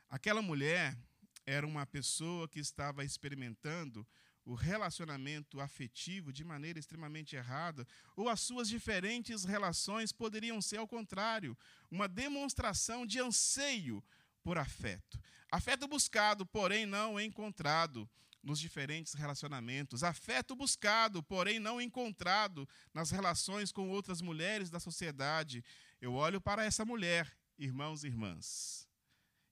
Aquela 0.09 0.41
mulher 0.41 0.97
era 1.45 1.67
uma 1.67 1.87
pessoa 1.87 2.49
que 2.49 2.61
estava 2.61 3.05
experimentando 3.05 4.07
o 4.45 4.55
relacionamento 4.55 5.61
afetivo 5.61 6.33
de 6.33 6.45
maneira 6.45 6.79
extremamente 6.79 7.35
errada, 7.35 7.87
ou 8.15 8.29
as 8.29 8.41
suas 8.41 8.69
diferentes 8.69 9.45
relações 9.45 10.13
poderiam 10.13 10.61
ser, 10.61 10.77
ao 10.77 10.87
contrário, 10.87 11.57
uma 11.91 12.07
demonstração 12.07 13.07
de 13.07 13.19
anseio 13.19 14.05
por 14.45 14.59
afeto. 14.59 15.19
Afeto 15.51 15.89
buscado, 15.89 16.47
porém 16.47 16.87
não 16.87 17.19
encontrado 17.19 18.09
nos 18.43 18.61
diferentes 18.61 19.15
relacionamentos. 19.15 20.05
Afeto 20.05 20.55
buscado, 20.55 21.21
porém 21.23 21.59
não 21.59 21.81
encontrado 21.81 22.69
nas 22.93 23.11
relações 23.11 23.73
com 23.73 23.89
outras 23.89 24.21
mulheres 24.21 24.71
da 24.71 24.79
sociedade. 24.79 25.65
Eu 26.01 26.15
olho 26.15 26.41
para 26.41 26.65
essa 26.65 26.85
mulher, 26.85 27.37
irmãos 27.59 28.05
e 28.05 28.07
irmãs, 28.07 28.89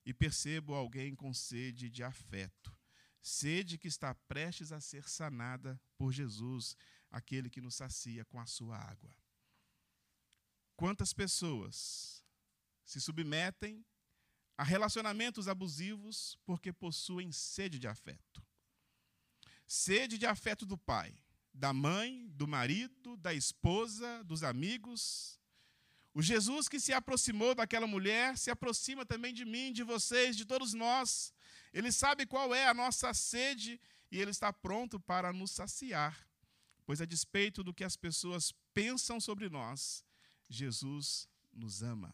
e 0.05 0.13
percebo 0.13 0.73
alguém 0.73 1.13
com 1.13 1.33
sede 1.33 1.89
de 1.89 2.03
afeto 2.03 2.73
sede 3.23 3.77
que 3.77 3.87
está 3.87 4.13
prestes 4.13 4.73
a 4.73 4.81
ser 4.81 5.07
sanada 5.07 5.81
por 5.97 6.11
Jesus, 6.11 6.75
aquele 7.09 7.49
que 7.49 7.61
nos 7.61 7.75
sacia 7.75 8.25
com 8.25 8.39
a 8.39 8.45
sua 8.45 8.77
água. 8.77 9.15
Quantas 10.75 11.13
pessoas 11.13 12.23
se 12.83 12.99
submetem 12.99 13.85
a 14.57 14.63
relacionamentos 14.63 15.47
abusivos 15.47 16.37
porque 16.45 16.71
possuem 16.71 17.31
sede 17.31 17.79
de 17.79 17.87
afeto? 17.87 18.43
sede 19.73 20.17
de 20.17 20.25
afeto 20.25 20.65
do 20.65 20.77
pai, 20.77 21.11
da 21.53 21.73
mãe, 21.73 22.27
do 22.29 22.47
marido, 22.47 23.17
da 23.17 23.33
esposa, 23.33 24.23
dos 24.23 24.43
amigos. 24.43 25.39
O 26.13 26.21
Jesus 26.21 26.69
que 26.69 26.79
se 26.79 26.93
aproximou 26.93 27.55
daquela 27.55 27.87
mulher 27.87 28.37
se 28.37 28.51
aproxima 28.51 29.03
também 29.05 29.33
de 29.33 29.45
mim, 29.45 29.73
de 29.73 29.83
vocês, 29.83 30.37
de 30.37 30.45
todos 30.45 30.73
nós. 30.73 31.33
Ele 31.73 31.91
sabe 31.91 32.27
qual 32.27 32.53
é 32.53 32.67
a 32.67 32.73
nossa 32.73 33.13
sede 33.13 33.81
e 34.11 34.19
ele 34.19 34.29
está 34.29 34.53
pronto 34.53 34.99
para 34.99 35.33
nos 35.33 35.51
saciar. 35.51 36.27
Pois, 36.85 37.01
a 37.01 37.05
despeito 37.05 37.63
do 37.63 37.73
que 37.73 37.83
as 37.83 37.95
pessoas 37.95 38.53
pensam 38.73 39.19
sobre 39.19 39.49
nós, 39.49 40.05
Jesus 40.47 41.27
nos 41.51 41.81
ama. 41.81 42.13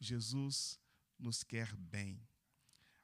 Jesus 0.00 0.78
nos 0.82 0.85
quer 1.46 1.74
bem. 1.76 2.20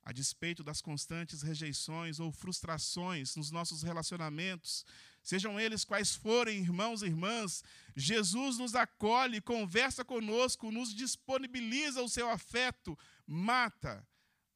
A 0.05 0.13
despeito 0.13 0.65
das 0.65 0.81
constantes 0.81 1.43
rejeições 1.43 2.19
ou 2.19 2.33
frustrações 2.33 3.37
nos 3.37 3.53
nossos 3.53 3.83
relacionamentos, 3.83 4.85
sejam 5.23 5.61
eles 5.61 5.85
quais 5.85 6.15
forem, 6.15 6.59
irmãos 6.61 7.03
e 7.03 7.07
irmãs, 7.07 7.63
Jesus 7.95 8.59
nos 8.59 8.75
acolhe, 8.75 9.41
conversa 9.41 10.05
conosco, 10.05 10.73
nos 10.73 10.93
disponibiliza 10.93 12.03
o 12.03 12.09
seu 12.09 12.29
afeto, 12.29 12.99
mata 13.25 14.05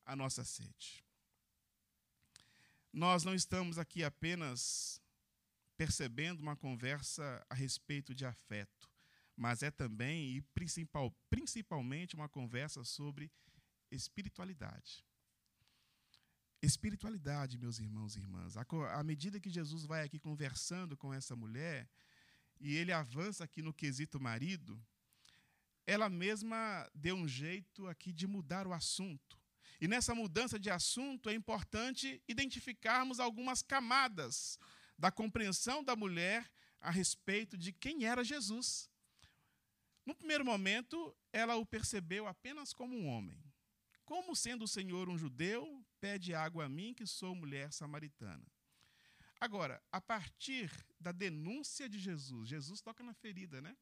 a 0.04 0.16
nossa 0.16 0.44
sede. 0.44 1.04
Nós 2.92 3.22
não 3.22 3.34
estamos 3.34 3.78
aqui 3.78 4.02
apenas 4.02 5.00
percebendo 5.76 6.40
uma 6.40 6.56
conversa 6.56 7.44
a 7.48 7.54
respeito 7.54 8.14
de 8.14 8.24
afeto, 8.24 8.90
mas 9.36 9.62
é 9.62 9.70
também 9.70 10.36
e 10.36 10.40
principal, 10.40 11.14
principalmente 11.28 12.14
uma 12.14 12.28
conversa 12.28 12.82
sobre 12.84 13.30
espiritualidade. 13.90 15.04
Espiritualidade, 16.62 17.58
meus 17.58 17.78
irmãos 17.78 18.16
e 18.16 18.20
irmãs. 18.20 18.56
À 18.56 19.04
medida 19.04 19.38
que 19.38 19.50
Jesus 19.50 19.84
vai 19.84 20.02
aqui 20.02 20.18
conversando 20.18 20.96
com 20.96 21.12
essa 21.12 21.36
mulher, 21.36 21.88
e 22.58 22.74
ele 22.74 22.92
avança 22.92 23.44
aqui 23.44 23.60
no 23.60 23.74
quesito 23.74 24.18
marido, 24.18 24.82
ela 25.86 26.08
mesma 26.08 26.90
deu 26.94 27.14
um 27.14 27.28
jeito 27.28 27.86
aqui 27.86 28.12
de 28.12 28.26
mudar 28.26 28.66
o 28.66 28.72
assunto. 28.72 29.38
E 29.80 29.86
nessa 29.86 30.14
mudança 30.14 30.58
de 30.58 30.70
assunto 30.70 31.28
é 31.28 31.34
importante 31.34 32.22
identificarmos 32.26 33.20
algumas 33.20 33.62
camadas 33.62 34.58
da 34.98 35.12
compreensão 35.12 35.84
da 35.84 35.94
mulher 35.94 36.50
a 36.80 36.90
respeito 36.90 37.56
de 37.58 37.72
quem 37.72 38.04
era 38.04 38.24
Jesus. 38.24 38.90
No 40.06 40.14
primeiro 40.14 40.44
momento, 40.44 41.14
ela 41.32 41.56
o 41.56 41.66
percebeu 41.66 42.28
apenas 42.28 42.72
como 42.72 42.96
um 42.96 43.08
homem. 43.08 43.42
Como 44.04 44.36
sendo 44.36 44.64
o 44.64 44.68
Senhor 44.68 45.08
um 45.08 45.18
judeu, 45.18 45.84
pede 46.00 46.32
água 46.32 46.64
a 46.64 46.68
mim, 46.68 46.94
que 46.94 47.04
sou 47.04 47.34
mulher 47.34 47.72
samaritana. 47.72 48.46
Agora, 49.40 49.82
a 49.90 50.00
partir 50.00 50.70
da 50.98 51.10
denúncia 51.10 51.88
de 51.88 51.98
Jesus, 51.98 52.48
Jesus 52.48 52.80
toca 52.80 53.02
na 53.02 53.12
ferida, 53.12 53.60
né? 53.60 53.76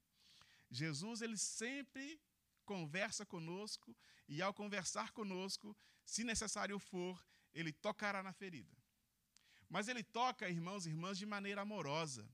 Jesus, 0.71 1.21
ele 1.21 1.37
sempre 1.37 2.19
conversa 2.65 3.27
conosco 3.27 3.95
e, 4.27 4.41
ao 4.41 4.55
conversar 4.55 5.13
conosco, 5.13 5.77
se 6.07 6.25
necessário 6.25 6.79
for, 6.79 7.23
ele 7.53 7.73
tocará 7.73 8.23
na 8.23 8.33
ferida. 8.33 8.75
Mas 9.69 9.89
ele 9.89 10.03
toca, 10.03 10.49
irmãos 10.49 10.87
e 10.87 10.89
irmãs, 10.89 11.19
de 11.19 11.27
maneira 11.27 11.61
amorosa. 11.61 12.29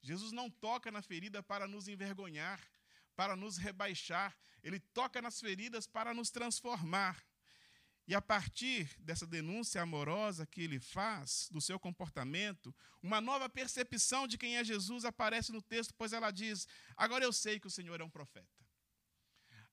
Jesus 0.00 0.32
não 0.32 0.50
toca 0.50 0.90
na 0.90 1.02
ferida 1.02 1.42
para 1.42 1.68
nos 1.68 1.88
envergonhar, 1.88 2.60
para 3.16 3.36
nos 3.36 3.56
rebaixar, 3.56 4.36
ele 4.62 4.80
toca 4.80 5.20
nas 5.20 5.40
feridas 5.40 5.86
para 5.86 6.14
nos 6.14 6.30
transformar. 6.30 7.22
E 8.06 8.14
a 8.14 8.20
partir 8.20 8.94
dessa 8.98 9.26
denúncia 9.26 9.80
amorosa 9.80 10.46
que 10.46 10.60
ele 10.60 10.78
faz 10.78 11.48
do 11.50 11.60
seu 11.60 11.78
comportamento, 11.80 12.74
uma 13.02 13.20
nova 13.20 13.48
percepção 13.48 14.26
de 14.26 14.36
quem 14.36 14.58
é 14.58 14.64
Jesus 14.64 15.04
aparece 15.06 15.52
no 15.52 15.62
texto, 15.62 15.94
pois 15.96 16.12
ela 16.12 16.30
diz: 16.30 16.68
Agora 16.96 17.24
eu 17.24 17.32
sei 17.32 17.58
que 17.58 17.66
o 17.66 17.70
Senhor 17.70 18.00
é 18.00 18.04
um 18.04 18.10
profeta. 18.10 18.64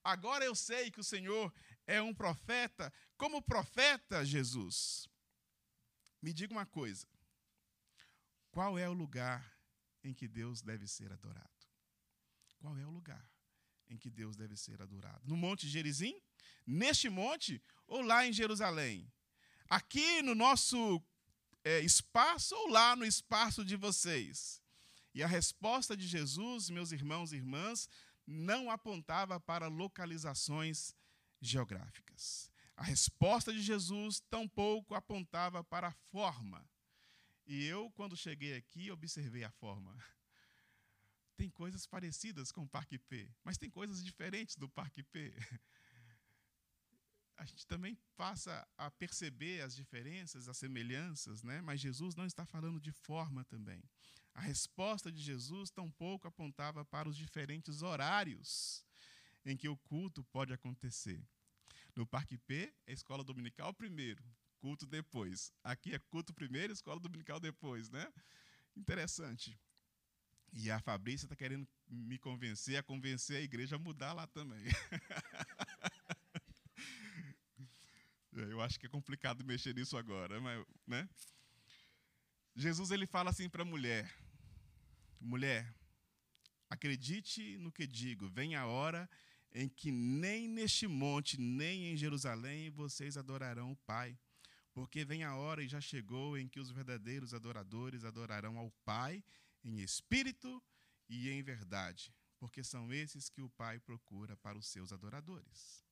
Agora 0.04 0.46
eu 0.46 0.56
sei 0.56 0.90
que 0.90 1.00
o 1.00 1.04
Senhor 1.04 1.54
é 1.86 2.02
um 2.02 2.14
profeta, 2.14 2.92
como 3.18 3.42
profeta 3.42 4.26
Jesus. 4.26 5.08
Me 6.22 6.32
diga 6.34 6.54
uma 6.54 6.66
coisa: 6.66 7.08
qual 8.50 8.80
é 8.80 8.88
o 8.88 8.94
lugar 8.94 9.58
em 10.04 10.14
que 10.14 10.28
Deus 10.28 10.62
deve 10.62 10.88
ser 10.88 11.12
adorado? 11.12 11.71
Qual 12.62 12.78
é 12.78 12.86
o 12.86 12.92
lugar 12.92 13.28
em 13.90 13.98
que 13.98 14.08
Deus 14.08 14.36
deve 14.36 14.56
ser 14.56 14.80
adorado? 14.84 15.28
No 15.28 15.36
Monte 15.36 15.68
Gerizim? 15.68 16.16
Neste 16.66 17.10
monte 17.10 17.60
ou 17.88 18.02
lá 18.02 18.26
em 18.26 18.32
Jerusalém? 18.32 19.12
Aqui 19.68 20.22
no 20.22 20.36
nosso 20.36 21.04
é, 21.64 21.80
espaço 21.80 22.56
ou 22.56 22.70
lá 22.70 22.96
no 22.96 23.04
espaço 23.04 23.66
de 23.66 23.76
vocês? 23.76 24.62
E 25.12 25.24
a 25.24 25.28
resposta 25.28 25.98
de 25.98 26.06
Jesus, 26.08 26.70
meus 26.70 26.92
irmãos 26.92 27.34
e 27.34 27.38
irmãs, 27.38 27.90
não 28.28 28.70
apontava 28.70 29.40
para 29.40 29.68
localizações 29.68 30.96
geográficas. 31.42 32.52
A 32.78 32.84
resposta 32.84 33.52
de 33.52 33.62
Jesus 33.62 34.20
tampouco 34.30 34.94
apontava 34.94 35.64
para 35.64 35.88
a 35.88 35.98
forma. 36.12 36.64
E 37.48 37.66
eu, 37.66 37.90
quando 37.92 38.16
cheguei 38.16 38.56
aqui, 38.56 38.92
observei 38.92 39.44
a 39.44 39.50
forma. 39.50 39.98
Tem 41.42 41.50
coisas 41.50 41.88
parecidas 41.88 42.52
com 42.52 42.62
o 42.62 42.70
Parque 42.70 43.00
P, 43.00 43.28
mas 43.44 43.58
tem 43.58 43.68
coisas 43.68 44.04
diferentes 44.04 44.56
do 44.56 44.70
Parque 44.70 45.02
P. 45.02 45.34
A 47.36 47.46
gente 47.46 47.66
também 47.66 47.98
passa 48.16 48.68
a 48.78 48.92
perceber 48.92 49.62
as 49.62 49.76
diferenças, 49.76 50.48
as 50.48 50.58
semelhanças, 50.58 51.42
né? 51.42 51.60
mas 51.60 51.82
Jesus 51.82 52.16
não 52.16 52.28
está 52.28 52.46
falando 52.46 52.80
de 52.80 52.92
forma 52.92 53.44
também. 53.46 53.84
A 54.36 54.42
resposta 54.42 55.12
de 55.12 55.20
Jesus 55.20 55.72
tampouco 55.72 56.28
apontava 56.28 56.86
para 56.86 57.10
os 57.10 57.18
diferentes 57.18 57.82
horários 57.82 58.86
em 59.44 59.58
que 59.58 59.68
o 59.68 59.76
culto 59.76 60.24
pode 60.26 60.54
acontecer. 60.54 61.28
No 61.96 62.06
Parque 62.06 62.38
P, 62.38 62.72
é 62.86 62.94
escola 62.94 63.24
dominical 63.24 63.74
primeiro, 63.74 64.24
culto 64.60 64.86
depois. 64.86 65.52
Aqui 65.64 65.96
é 65.96 65.98
culto 65.98 66.36
primeiro, 66.36 66.72
escola 66.72 67.00
dominical 67.00 67.40
depois, 67.40 67.90
né? 67.90 68.14
Interessante. 68.78 69.60
E 70.54 70.70
a 70.70 70.80
Fabrícia 70.80 71.26
está 71.26 71.36
querendo 71.36 71.68
me 71.88 72.18
convencer 72.18 72.78
a 72.78 72.84
convencer 72.84 73.38
a 73.38 73.42
igreja 73.42 73.78
a 73.78 73.80
mudar 73.80 74.14
lá 74.14 74.28
também. 74.28 74.64
Eu 78.34 78.62
acho 78.62 78.80
que 78.80 78.86
é 78.86 78.90
complicado 78.90 79.44
mexer 79.44 79.76
nisso 79.76 79.98
agora, 79.98 80.40
mas, 80.40 80.66
né? 80.88 81.10
Jesus 82.56 82.92
ele 82.92 83.06
fala 83.06 83.30
assim 83.30 83.50
para 83.50 83.62
a 83.62 83.66
mulher: 83.66 84.14
Mulher, 85.20 85.74
acredite 86.70 87.58
no 87.58 87.72
que 87.72 87.86
digo, 87.86 88.30
vem 88.30 88.56
a 88.56 88.66
hora 88.66 89.10
em 89.54 89.68
que 89.68 89.92
nem 89.92 90.48
neste 90.48 90.88
monte, 90.88 91.40
nem 91.40 91.92
em 91.92 91.98
Jerusalém 91.98 92.70
vocês 92.72 93.18
adorarão 93.18 93.72
o 93.72 93.78
Pai. 93.78 94.18
Porque 94.74 95.04
vem 95.04 95.24
a 95.24 95.36
hora 95.36 95.62
e 95.62 95.68
já 95.68 95.82
chegou 95.82 96.38
em 96.38 96.48
que 96.48 96.60
os 96.60 96.72
verdadeiros 96.72 97.34
adoradores 97.34 98.06
adorarão 98.06 98.58
ao 98.58 98.72
Pai 98.86 99.22
em 99.64 99.80
espírito 99.80 100.62
e 101.08 101.30
em 101.30 101.42
verdade, 101.44 102.14
porque 102.38 102.64
são 102.64 102.92
esses 102.92 103.30
que 103.30 103.42
o 103.42 103.50
Pai 103.50 103.80
procura 103.80 104.36
para 104.38 104.58
os 104.58 104.68
seus 104.68 104.92
adoradores. 104.92 105.86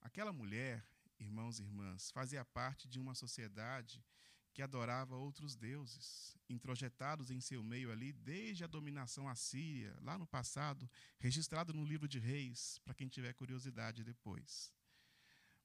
Aquela 0.00 0.32
mulher, 0.32 0.86
irmãos 1.18 1.58
e 1.58 1.62
irmãs, 1.62 2.10
fazia 2.10 2.44
parte 2.44 2.88
de 2.88 2.98
uma 2.98 3.14
sociedade 3.14 4.04
que 4.52 4.62
adorava 4.62 5.16
outros 5.16 5.54
deuses, 5.54 6.36
introjetados 6.48 7.30
em 7.30 7.40
seu 7.40 7.62
meio 7.62 7.90
ali 7.90 8.12
desde 8.12 8.64
a 8.64 8.66
dominação 8.66 9.28
assíria, 9.28 9.96
lá 10.00 10.18
no 10.18 10.26
passado, 10.26 10.90
registrado 11.18 11.72
no 11.72 11.84
livro 11.84 12.08
de 12.08 12.18
Reis, 12.18 12.78
para 12.84 12.94
quem 12.94 13.08
tiver 13.08 13.32
curiosidade 13.34 14.02
depois. 14.02 14.72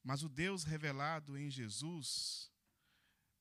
Mas 0.04 0.22
o 0.22 0.30
Deus 0.30 0.64
revelado 0.64 1.38
em 1.38 1.50
Jesus 1.50 2.52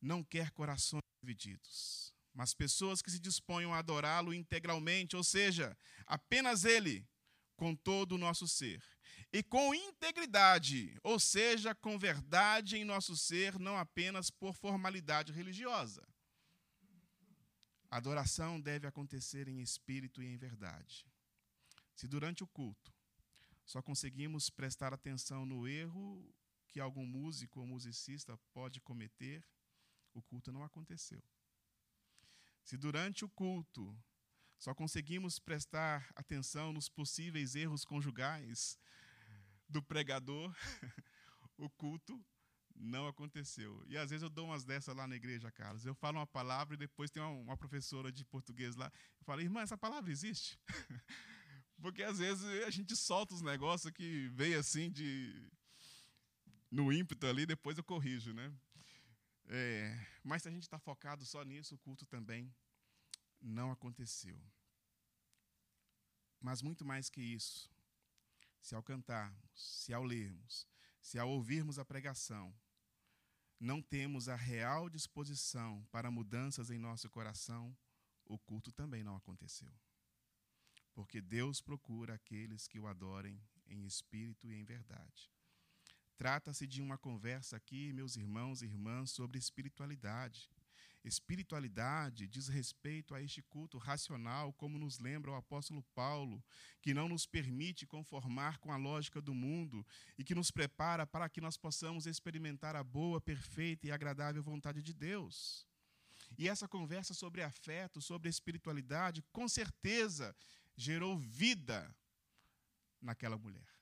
não 0.00 0.24
quer 0.24 0.50
corações 0.50 1.02
divididos, 1.22 2.14
mas 2.34 2.52
pessoas 2.52 3.00
que 3.00 3.10
se 3.10 3.20
disponham 3.20 3.72
a 3.72 3.78
adorá-lo 3.78 4.34
integralmente, 4.34 5.16
ou 5.16 5.22
seja, 5.22 5.76
apenas 6.04 6.64
Ele, 6.64 7.08
com 7.56 7.74
todo 7.74 8.12
o 8.12 8.18
nosso 8.18 8.48
ser 8.48 8.82
e 9.32 9.42
com 9.42 9.74
integridade, 9.74 10.96
ou 11.02 11.18
seja, 11.18 11.74
com 11.74 11.98
verdade 11.98 12.76
em 12.76 12.84
nosso 12.84 13.16
ser, 13.16 13.58
não 13.58 13.76
apenas 13.76 14.30
por 14.30 14.54
formalidade 14.54 15.32
religiosa. 15.32 16.06
A 17.90 17.96
adoração 17.96 18.60
deve 18.60 18.86
acontecer 18.86 19.48
em 19.48 19.60
espírito 19.60 20.22
e 20.22 20.26
em 20.26 20.36
verdade. 20.36 21.06
Se 21.94 22.08
durante 22.08 22.42
o 22.42 22.46
culto 22.46 22.92
só 23.64 23.80
conseguimos 23.80 24.50
prestar 24.50 24.92
atenção 24.92 25.46
no 25.46 25.66
erro 25.66 26.34
que 26.68 26.80
algum 26.80 27.06
músico 27.06 27.60
ou 27.60 27.66
musicista 27.66 28.36
pode 28.52 28.80
cometer, 28.80 29.44
o 30.12 30.20
culto 30.22 30.52
não 30.52 30.64
aconteceu. 30.64 31.22
Se 32.64 32.76
durante 32.76 33.24
o 33.24 33.28
culto 33.28 33.96
só 34.58 34.74
conseguimos 34.74 35.38
prestar 35.38 36.10
atenção 36.16 36.72
nos 36.72 36.88
possíveis 36.88 37.54
erros 37.54 37.84
conjugais, 37.84 38.78
do 39.68 39.82
pregador, 39.82 40.54
o 41.58 41.68
culto 41.70 42.24
Não 42.76 43.06
aconteceu. 43.06 43.84
E 43.86 43.96
às 43.96 44.10
vezes 44.10 44.22
eu 44.24 44.30
dou 44.30 44.46
umas 44.46 44.64
dessas 44.64 44.96
lá 44.96 45.06
na 45.06 45.14
igreja, 45.14 45.50
Carlos. 45.52 45.86
Eu 45.86 45.94
falo 45.94 46.18
uma 46.18 46.26
palavra 46.26 46.74
e 46.74 46.78
depois 46.78 47.10
tem 47.10 47.22
uma, 47.22 47.30
uma 47.30 47.56
professora 47.56 48.10
de 48.10 48.24
português 48.24 48.74
lá. 48.74 48.90
Eu 49.20 49.24
falo, 49.24 49.40
irmã, 49.40 49.60
essa 49.60 49.78
palavra 49.78 50.10
existe? 50.10 50.58
Porque 51.80 52.02
às 52.02 52.18
vezes 52.18 52.44
a 52.64 52.70
gente 52.70 52.96
solta 52.96 53.34
os 53.34 53.42
negócios 53.42 53.92
que 53.92 54.28
vem 54.30 54.54
assim 54.54 54.90
de. 54.90 55.32
no 56.70 56.92
ímpeto 56.92 57.26
ali, 57.26 57.46
depois 57.46 57.78
eu 57.78 57.84
corrijo, 57.84 58.32
né? 58.32 58.52
É, 59.46 60.06
mas 60.22 60.42
se 60.42 60.48
a 60.48 60.50
gente 60.50 60.62
está 60.62 60.78
focado 60.78 61.24
só 61.24 61.42
nisso, 61.42 61.74
o 61.74 61.78
culto 61.78 62.06
também 62.06 62.54
não 63.40 63.70
aconteceu. 63.70 64.40
Mas 66.40 66.62
muito 66.62 66.84
mais 66.84 67.08
que 67.08 67.20
isso, 67.20 67.70
se 68.60 68.74
ao 68.74 68.82
cantarmos, 68.82 69.50
se 69.54 69.92
ao 69.92 70.02
lermos, 70.02 70.66
se 71.00 71.18
ao 71.18 71.28
ouvirmos 71.28 71.78
a 71.78 71.84
pregação, 71.84 72.54
não 73.60 73.80
temos 73.80 74.28
a 74.28 74.36
real 74.36 74.90
disposição 74.90 75.86
para 75.90 76.10
mudanças 76.10 76.70
em 76.70 76.78
nosso 76.78 77.08
coração, 77.08 77.76
o 78.26 78.38
culto 78.38 78.72
também 78.72 79.02
não 79.02 79.16
aconteceu. 79.16 79.72
Porque 80.94 81.20
Deus 81.20 81.60
procura 81.60 82.14
aqueles 82.14 82.66
que 82.66 82.78
o 82.78 82.86
adorem 82.86 83.42
em 83.66 83.84
espírito 83.84 84.50
e 84.50 84.54
em 84.54 84.64
verdade. 84.64 85.30
Trata-se 86.16 86.66
de 86.66 86.80
uma 86.80 86.96
conversa 86.96 87.56
aqui, 87.56 87.92
meus 87.92 88.16
irmãos 88.16 88.62
e 88.62 88.66
irmãs, 88.66 89.10
sobre 89.10 89.38
espiritualidade. 89.38 90.50
Espiritualidade 91.04 92.26
diz 92.26 92.48
respeito 92.48 93.14
a 93.14 93.20
este 93.20 93.42
culto 93.42 93.76
racional, 93.76 94.54
como 94.54 94.78
nos 94.78 94.98
lembra 94.98 95.32
o 95.32 95.34
apóstolo 95.34 95.82
Paulo, 95.94 96.42
que 96.80 96.94
não 96.94 97.08
nos 97.08 97.26
permite 97.26 97.86
conformar 97.86 98.56
com 98.58 98.72
a 98.72 98.76
lógica 98.76 99.20
do 99.20 99.34
mundo 99.34 99.86
e 100.16 100.24
que 100.24 100.34
nos 100.34 100.50
prepara 100.50 101.06
para 101.06 101.28
que 101.28 101.42
nós 101.42 101.58
possamos 101.58 102.06
experimentar 102.06 102.74
a 102.74 102.82
boa, 102.82 103.20
perfeita 103.20 103.86
e 103.86 103.92
agradável 103.92 104.42
vontade 104.42 104.82
de 104.82 104.94
Deus. 104.94 105.66
E 106.38 106.48
essa 106.48 106.66
conversa 106.66 107.12
sobre 107.12 107.42
afeto, 107.42 108.00
sobre 108.00 108.30
espiritualidade, 108.30 109.22
com 109.30 109.46
certeza 109.46 110.34
gerou 110.74 111.18
vida 111.18 111.94
naquela 113.02 113.36
mulher. 113.36 113.73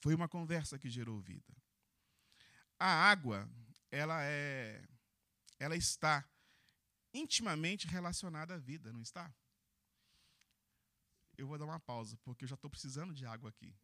Foi 0.00 0.14
uma 0.14 0.28
conversa 0.28 0.78
que 0.78 0.88
gerou 0.88 1.20
vida. 1.20 1.56
A 2.78 3.10
água, 3.10 3.48
ela 3.90 4.22
é 4.24 4.86
ela 5.58 5.76
está 5.76 6.24
intimamente 7.12 7.88
relacionada 7.88 8.54
à 8.54 8.58
vida, 8.58 8.92
não 8.92 9.02
está? 9.02 9.34
Eu 11.36 11.46
vou 11.46 11.58
dar 11.58 11.64
uma 11.64 11.80
pausa, 11.80 12.16
porque 12.18 12.44
eu 12.44 12.48
já 12.48 12.54
estou 12.54 12.70
precisando 12.70 13.12
de 13.12 13.26
água 13.26 13.50
aqui. 13.50 13.74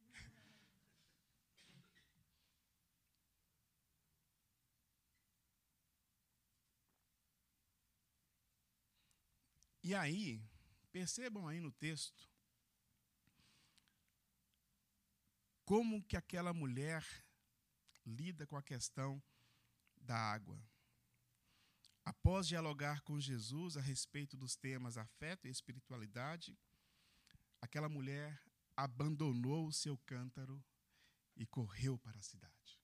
E 9.82 9.94
aí, 9.94 10.42
percebam 10.90 11.46
aí 11.46 11.60
no 11.60 11.70
texto 11.70 12.33
como 15.64 16.02
que 16.02 16.16
aquela 16.16 16.52
mulher 16.52 17.04
lida 18.04 18.46
com 18.46 18.56
a 18.56 18.62
questão 18.62 19.22
da 19.96 20.16
água. 20.16 20.62
Após 22.04 22.46
dialogar 22.46 23.00
com 23.00 23.18
Jesus 23.18 23.76
a 23.76 23.80
respeito 23.80 24.36
dos 24.36 24.54
temas 24.54 24.98
afeto 24.98 25.46
e 25.46 25.50
espiritualidade, 25.50 26.58
aquela 27.60 27.88
mulher 27.88 28.38
abandonou 28.76 29.66
o 29.66 29.72
seu 29.72 29.96
cântaro 29.98 30.62
e 31.34 31.46
correu 31.46 31.98
para 31.98 32.18
a 32.18 32.22
cidade. 32.22 32.78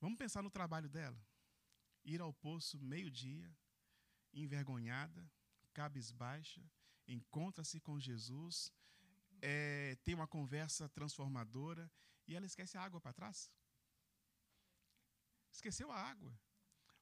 Vamos 0.00 0.18
pensar 0.18 0.42
no 0.42 0.50
trabalho 0.50 0.88
dela. 0.88 1.22
Ir 2.04 2.20
ao 2.20 2.32
poço 2.32 2.80
meio-dia, 2.80 3.54
envergonhada, 4.32 5.30
cabisbaixa, 5.72 6.64
encontra-se 7.06 7.78
com 7.78 8.00
Jesus, 8.00 8.72
é, 9.42 9.96
tem 10.04 10.14
uma 10.14 10.26
conversa 10.26 10.88
transformadora 10.88 11.90
e 12.26 12.36
ela 12.36 12.46
esquece 12.46 12.76
a 12.76 12.82
água 12.82 13.00
para 13.00 13.12
trás. 13.12 13.50
Esqueceu 15.50 15.90
a 15.90 15.96
água 15.96 16.38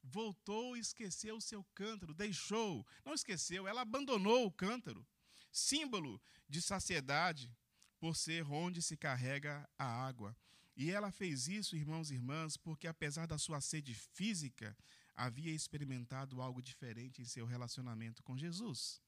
voltou 0.02 0.76
e 0.76 0.80
esqueceu 0.80 1.36
o 1.36 1.40
seu 1.40 1.64
cântaro, 1.74 2.14
deixou, 2.14 2.86
não 3.04 3.14
esqueceu, 3.14 3.66
ela 3.66 3.82
abandonou 3.82 4.46
o 4.46 4.52
cântaro, 4.52 5.06
símbolo 5.50 6.20
de 6.48 6.60
saciedade, 6.62 7.54
por 8.00 8.16
ser 8.16 8.44
onde 8.50 8.80
se 8.80 8.96
carrega 8.96 9.68
a 9.76 9.84
água. 9.84 10.36
E 10.76 10.90
ela 10.90 11.10
fez 11.10 11.48
isso, 11.48 11.76
irmãos 11.76 12.10
e 12.10 12.14
irmãs, 12.14 12.56
porque 12.56 12.86
apesar 12.86 13.26
da 13.26 13.36
sua 13.36 13.60
sede 13.60 13.94
física, 13.94 14.76
havia 15.14 15.52
experimentado 15.52 16.40
algo 16.40 16.62
diferente 16.62 17.20
em 17.20 17.24
seu 17.24 17.44
relacionamento 17.44 18.22
com 18.22 18.38
Jesus. 18.38 19.02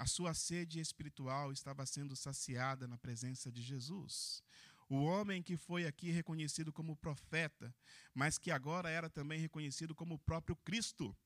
A 0.00 0.06
sua 0.06 0.32
sede 0.32 0.80
espiritual 0.80 1.52
estava 1.52 1.84
sendo 1.84 2.16
saciada 2.16 2.88
na 2.88 2.96
presença 2.96 3.52
de 3.52 3.60
Jesus 3.60 4.42
o 4.90 5.04
homem 5.04 5.40
que 5.40 5.56
foi 5.56 5.86
aqui 5.86 6.10
reconhecido 6.10 6.72
como 6.72 6.96
profeta, 6.96 7.72
mas 8.12 8.38
que 8.38 8.50
agora 8.50 8.90
era 8.90 9.08
também 9.08 9.38
reconhecido 9.38 9.94
como 9.94 10.14
o 10.14 10.18
próprio 10.18 10.56
Cristo, 10.56 11.16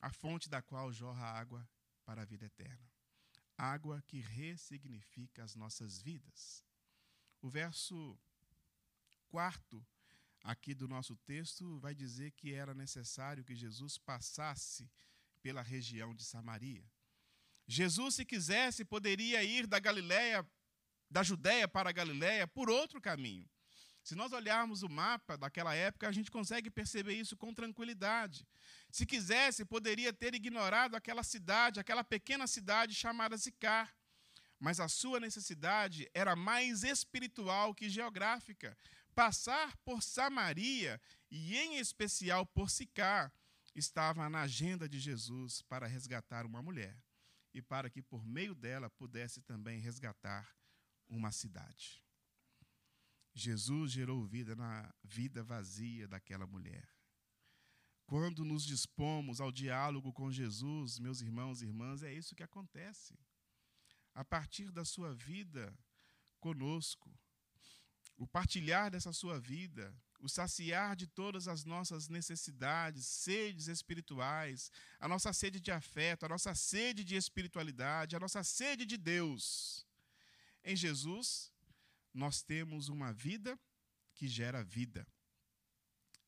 a 0.00 0.10
fonte 0.10 0.48
da 0.48 0.60
qual 0.60 0.92
jorra 0.92 1.24
água 1.24 1.68
para 2.04 2.22
a 2.22 2.24
vida 2.24 2.46
eterna. 2.46 2.90
Água 3.56 4.02
que 4.04 4.20
ressignifica 4.20 5.44
as 5.44 5.54
nossas 5.54 6.00
vidas. 6.00 6.64
O 7.40 7.48
verso 7.48 8.18
quarto 9.28 9.86
aqui 10.42 10.74
do 10.74 10.88
nosso 10.88 11.14
texto 11.18 11.78
vai 11.78 11.94
dizer 11.94 12.32
que 12.32 12.52
era 12.52 12.74
necessário 12.74 13.44
que 13.44 13.54
Jesus 13.54 13.96
passasse 13.96 14.90
pela 15.40 15.62
região 15.62 16.12
de 16.12 16.24
Samaria. 16.24 16.84
Jesus, 17.68 18.14
se 18.14 18.24
quisesse, 18.24 18.82
poderia 18.82 19.44
ir 19.44 19.66
da 19.66 19.78
Galiléia 19.78 20.44
da 21.10 21.22
Judéia 21.22 21.66
para 21.66 21.90
a 21.90 21.92
Galiléia 21.92 22.46
por 22.46 22.68
outro 22.68 23.00
caminho. 23.00 23.48
Se 24.02 24.14
nós 24.14 24.32
olharmos 24.32 24.82
o 24.82 24.88
mapa 24.88 25.36
daquela 25.36 25.74
época, 25.74 26.08
a 26.08 26.12
gente 26.12 26.30
consegue 26.30 26.70
perceber 26.70 27.14
isso 27.14 27.36
com 27.36 27.52
tranquilidade. 27.52 28.46
Se 28.90 29.04
quisesse, 29.04 29.64
poderia 29.64 30.12
ter 30.12 30.34
ignorado 30.34 30.94
aquela 30.94 31.22
cidade, 31.22 31.80
aquela 31.80 32.02
pequena 32.02 32.46
cidade 32.46 32.94
chamada 32.94 33.36
Sicar. 33.36 33.94
Mas 34.58 34.80
a 34.80 34.88
sua 34.88 35.20
necessidade 35.20 36.10
era 36.14 36.34
mais 36.34 36.82
espiritual 36.84 37.74
que 37.74 37.88
geográfica. 37.88 38.76
Passar 39.14 39.76
por 39.78 40.02
Samaria, 40.02 41.00
e 41.30 41.56
em 41.56 41.76
especial 41.76 42.46
por 42.46 42.70
Sicar, 42.70 43.32
estava 43.74 44.28
na 44.30 44.42
agenda 44.42 44.88
de 44.88 44.98
Jesus 44.98 45.60
para 45.62 45.86
resgatar 45.86 46.46
uma 46.46 46.62
mulher 46.62 46.96
e 47.52 47.62
para 47.62 47.90
que 47.90 48.02
por 48.02 48.24
meio 48.26 48.54
dela 48.54 48.90
pudesse 48.90 49.40
também 49.42 49.80
resgatar 49.80 50.56
uma 51.08 51.32
cidade. 51.32 52.04
Jesus 53.34 53.92
gerou 53.92 54.24
vida 54.26 54.54
na 54.54 54.92
vida 55.02 55.42
vazia 55.42 56.08
daquela 56.08 56.46
mulher. 56.46 56.88
Quando 58.06 58.44
nos 58.44 58.64
dispomos 58.64 59.40
ao 59.40 59.52
diálogo 59.52 60.12
com 60.12 60.32
Jesus, 60.32 60.98
meus 60.98 61.20
irmãos 61.20 61.60
e 61.60 61.66
irmãs, 61.66 62.02
é 62.02 62.12
isso 62.12 62.34
que 62.34 62.42
acontece. 62.42 63.18
A 64.14 64.24
partir 64.24 64.72
da 64.72 64.84
sua 64.84 65.14
vida 65.14 65.78
conosco, 66.40 67.14
o 68.16 68.26
partilhar 68.26 68.90
dessa 68.90 69.12
sua 69.12 69.38
vida, 69.38 69.94
o 70.20 70.28
saciar 70.28 70.96
de 70.96 71.06
todas 71.06 71.46
as 71.46 71.64
nossas 71.64 72.08
necessidades, 72.08 73.06
sedes 73.06 73.68
espirituais, 73.68 74.70
a 74.98 75.06
nossa 75.06 75.32
sede 75.32 75.60
de 75.60 75.70
afeto, 75.70 76.26
a 76.26 76.28
nossa 76.28 76.54
sede 76.54 77.04
de 77.04 77.14
espiritualidade, 77.14 78.16
a 78.16 78.20
nossa 78.20 78.42
sede 78.42 78.84
de 78.84 78.96
Deus. 78.96 79.86
Em 80.64 80.74
Jesus, 80.74 81.52
nós 82.12 82.42
temos 82.42 82.88
uma 82.88 83.12
vida 83.12 83.58
que 84.14 84.26
gera 84.26 84.64
vida. 84.64 85.06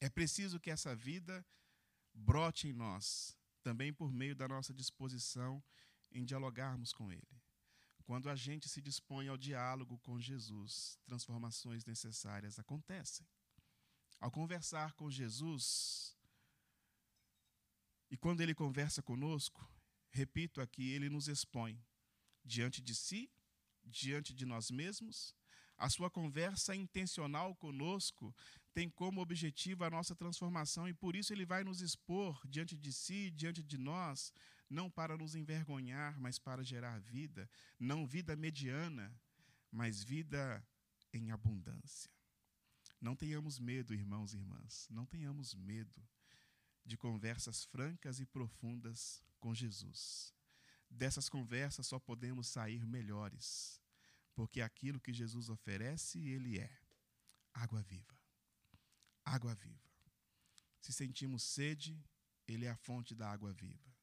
É 0.00 0.08
preciso 0.08 0.60
que 0.60 0.70
essa 0.70 0.94
vida 0.94 1.44
brote 2.14 2.68
em 2.68 2.72
nós, 2.72 3.36
também 3.62 3.92
por 3.92 4.12
meio 4.12 4.34
da 4.34 4.46
nossa 4.46 4.72
disposição 4.72 5.62
em 6.12 6.24
dialogarmos 6.24 6.92
com 6.92 7.12
Ele. 7.12 7.42
Quando 8.04 8.30
a 8.30 8.34
gente 8.34 8.68
se 8.68 8.80
dispõe 8.80 9.28
ao 9.28 9.36
diálogo 9.36 9.98
com 9.98 10.18
Jesus, 10.18 10.98
transformações 11.04 11.84
necessárias 11.84 12.58
acontecem. 12.58 13.26
Ao 14.20 14.30
conversar 14.30 14.92
com 14.92 15.10
Jesus, 15.10 16.16
e 18.10 18.16
quando 18.16 18.42
Ele 18.42 18.54
conversa 18.54 19.02
conosco, 19.02 19.66
repito 20.10 20.60
aqui, 20.60 20.90
Ele 20.90 21.08
nos 21.08 21.26
expõe 21.26 21.82
diante 22.44 22.80
de 22.82 22.94
si 22.94 23.30
diante 23.84 24.32
de 24.32 24.46
nós 24.46 24.70
mesmos. 24.70 25.34
A 25.76 25.88
sua 25.88 26.10
conversa 26.10 26.76
intencional 26.76 27.54
conosco 27.56 28.34
tem 28.74 28.88
como 28.88 29.20
objetivo 29.20 29.82
a 29.84 29.90
nossa 29.90 30.14
transformação 30.14 30.86
e 30.88 30.94
por 30.94 31.16
isso 31.16 31.32
ele 31.32 31.46
vai 31.46 31.64
nos 31.64 31.80
expor 31.80 32.40
diante 32.46 32.76
de 32.76 32.92
si, 32.92 33.30
diante 33.30 33.62
de 33.62 33.78
nós, 33.78 34.32
não 34.68 34.90
para 34.90 35.16
nos 35.16 35.34
envergonhar, 35.34 36.18
mas 36.20 36.38
para 36.38 36.62
gerar 36.62 37.00
vida, 37.00 37.48
não 37.78 38.06
vida 38.06 38.36
mediana, 38.36 39.12
mas 39.70 40.04
vida 40.04 40.64
em 41.12 41.32
abundância. 41.32 42.10
Não 43.00 43.16
tenhamos 43.16 43.58
medo, 43.58 43.94
irmãos 43.94 44.34
e 44.34 44.36
irmãs, 44.36 44.86
não 44.90 45.06
tenhamos 45.06 45.54
medo 45.54 46.06
de 46.84 46.96
conversas 46.96 47.64
francas 47.64 48.20
e 48.20 48.26
profundas 48.26 49.22
com 49.38 49.54
Jesus. 49.54 50.34
Dessas 50.88 51.28
conversas 51.28 51.86
só 51.86 51.98
podemos 51.98 52.48
sair 52.48 52.84
melhores, 52.84 53.80
porque 54.34 54.60
aquilo 54.60 55.00
que 55.00 55.12
Jesus 55.12 55.48
oferece, 55.48 56.18
Ele 56.18 56.58
é 56.58 56.70
água 57.54 57.82
viva. 57.82 58.18
Água 59.24 59.54
viva. 59.54 59.90
Se 60.80 60.92
sentimos 60.92 61.42
sede, 61.42 61.98
Ele 62.46 62.66
é 62.66 62.70
a 62.70 62.76
fonte 62.76 63.14
da 63.14 63.30
água 63.30 63.52
viva. 63.52 63.94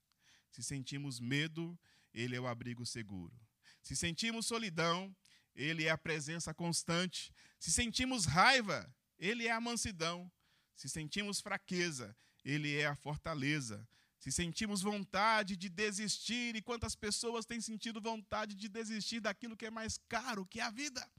Se 0.50 0.64
sentimos 0.64 1.20
medo, 1.20 1.78
Ele 2.14 2.36
é 2.36 2.40
o 2.40 2.48
abrigo 2.48 2.86
seguro. 2.86 3.38
Se 3.84 3.96
sentimos 3.96 4.46
solidão, 4.48 5.16
Ele 5.58 5.86
é 5.86 5.90
a 5.90 5.98
presença 5.98 6.54
constante. 6.54 7.34
Se 7.60 7.72
sentimos 7.72 8.26
raiva, 8.26 8.88
Ele 9.18 9.48
é 9.48 9.52
a 9.52 9.60
mansidão. 9.60 10.32
Se 10.76 10.88
sentimos 10.88 11.42
fraqueza, 11.42 12.16
Ele 12.46 12.78
é 12.78 12.86
a 12.86 12.96
fortaleza. 12.96 13.86
Se 14.20 14.32
sentimos 14.32 14.84
vontade 14.84 15.58
de 15.58 15.68
desistir, 15.68 16.56
e 16.56 16.62
quantas 16.62 16.96
pessoas 16.96 17.46
têm 17.46 17.60
sentido 17.60 18.00
vontade 18.00 18.54
de 18.54 18.70
desistir 18.70 19.20
daquilo 19.20 19.58
que 19.58 19.66
é 19.66 19.72
mais 19.72 19.98
caro, 20.08 20.46
que 20.46 20.60
é 20.60 20.64
a 20.64 20.70
vida? 20.70 21.10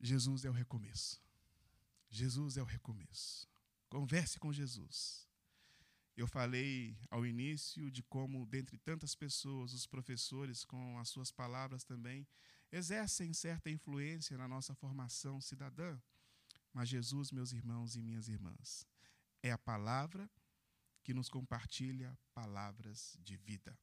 Jesus 0.00 0.44
é 0.44 0.50
o 0.50 0.52
recomeço. 0.52 1.20
Jesus 2.08 2.56
é 2.56 2.62
o 2.62 2.64
recomeço. 2.64 3.48
Converse 3.88 4.38
com 4.38 4.52
Jesus. 4.52 5.28
Eu 6.20 6.26
falei 6.26 6.98
ao 7.08 7.24
início 7.24 7.90
de 7.90 8.02
como, 8.02 8.44
dentre 8.44 8.76
tantas 8.76 9.14
pessoas, 9.14 9.72
os 9.72 9.86
professores, 9.86 10.66
com 10.66 10.98
as 10.98 11.08
suas 11.08 11.32
palavras 11.32 11.82
também, 11.82 12.28
exercem 12.70 13.32
certa 13.32 13.70
influência 13.70 14.36
na 14.36 14.46
nossa 14.46 14.74
formação 14.74 15.40
cidadã. 15.40 15.98
Mas 16.74 16.90
Jesus, 16.90 17.32
meus 17.32 17.52
irmãos 17.52 17.96
e 17.96 18.02
minhas 18.02 18.28
irmãs, 18.28 18.86
é 19.42 19.50
a 19.50 19.56
palavra 19.56 20.30
que 21.02 21.14
nos 21.14 21.30
compartilha 21.30 22.14
palavras 22.34 23.16
de 23.22 23.38
vida. 23.38 23.74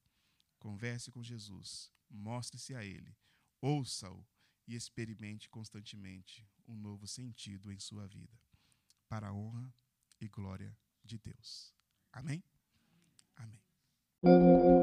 Converse 0.59 1.09
com 1.09 1.23
Jesus, 1.23 1.91
mostre-se 2.07 2.75
a 2.75 2.85
Ele, 2.85 3.17
ouça-o 3.59 4.23
e 4.67 4.75
experimente 4.75 5.49
constantemente 5.49 6.47
um 6.67 6.75
novo 6.75 7.07
sentido 7.07 7.71
em 7.71 7.79
sua 7.79 8.05
vida, 8.05 8.39
para 9.09 9.29
a 9.29 9.33
honra 9.33 9.73
e 10.21 10.27
glória 10.27 10.77
de 11.03 11.17
Deus. 11.17 11.76
Amém? 12.17 12.41
Amém. 13.37 14.76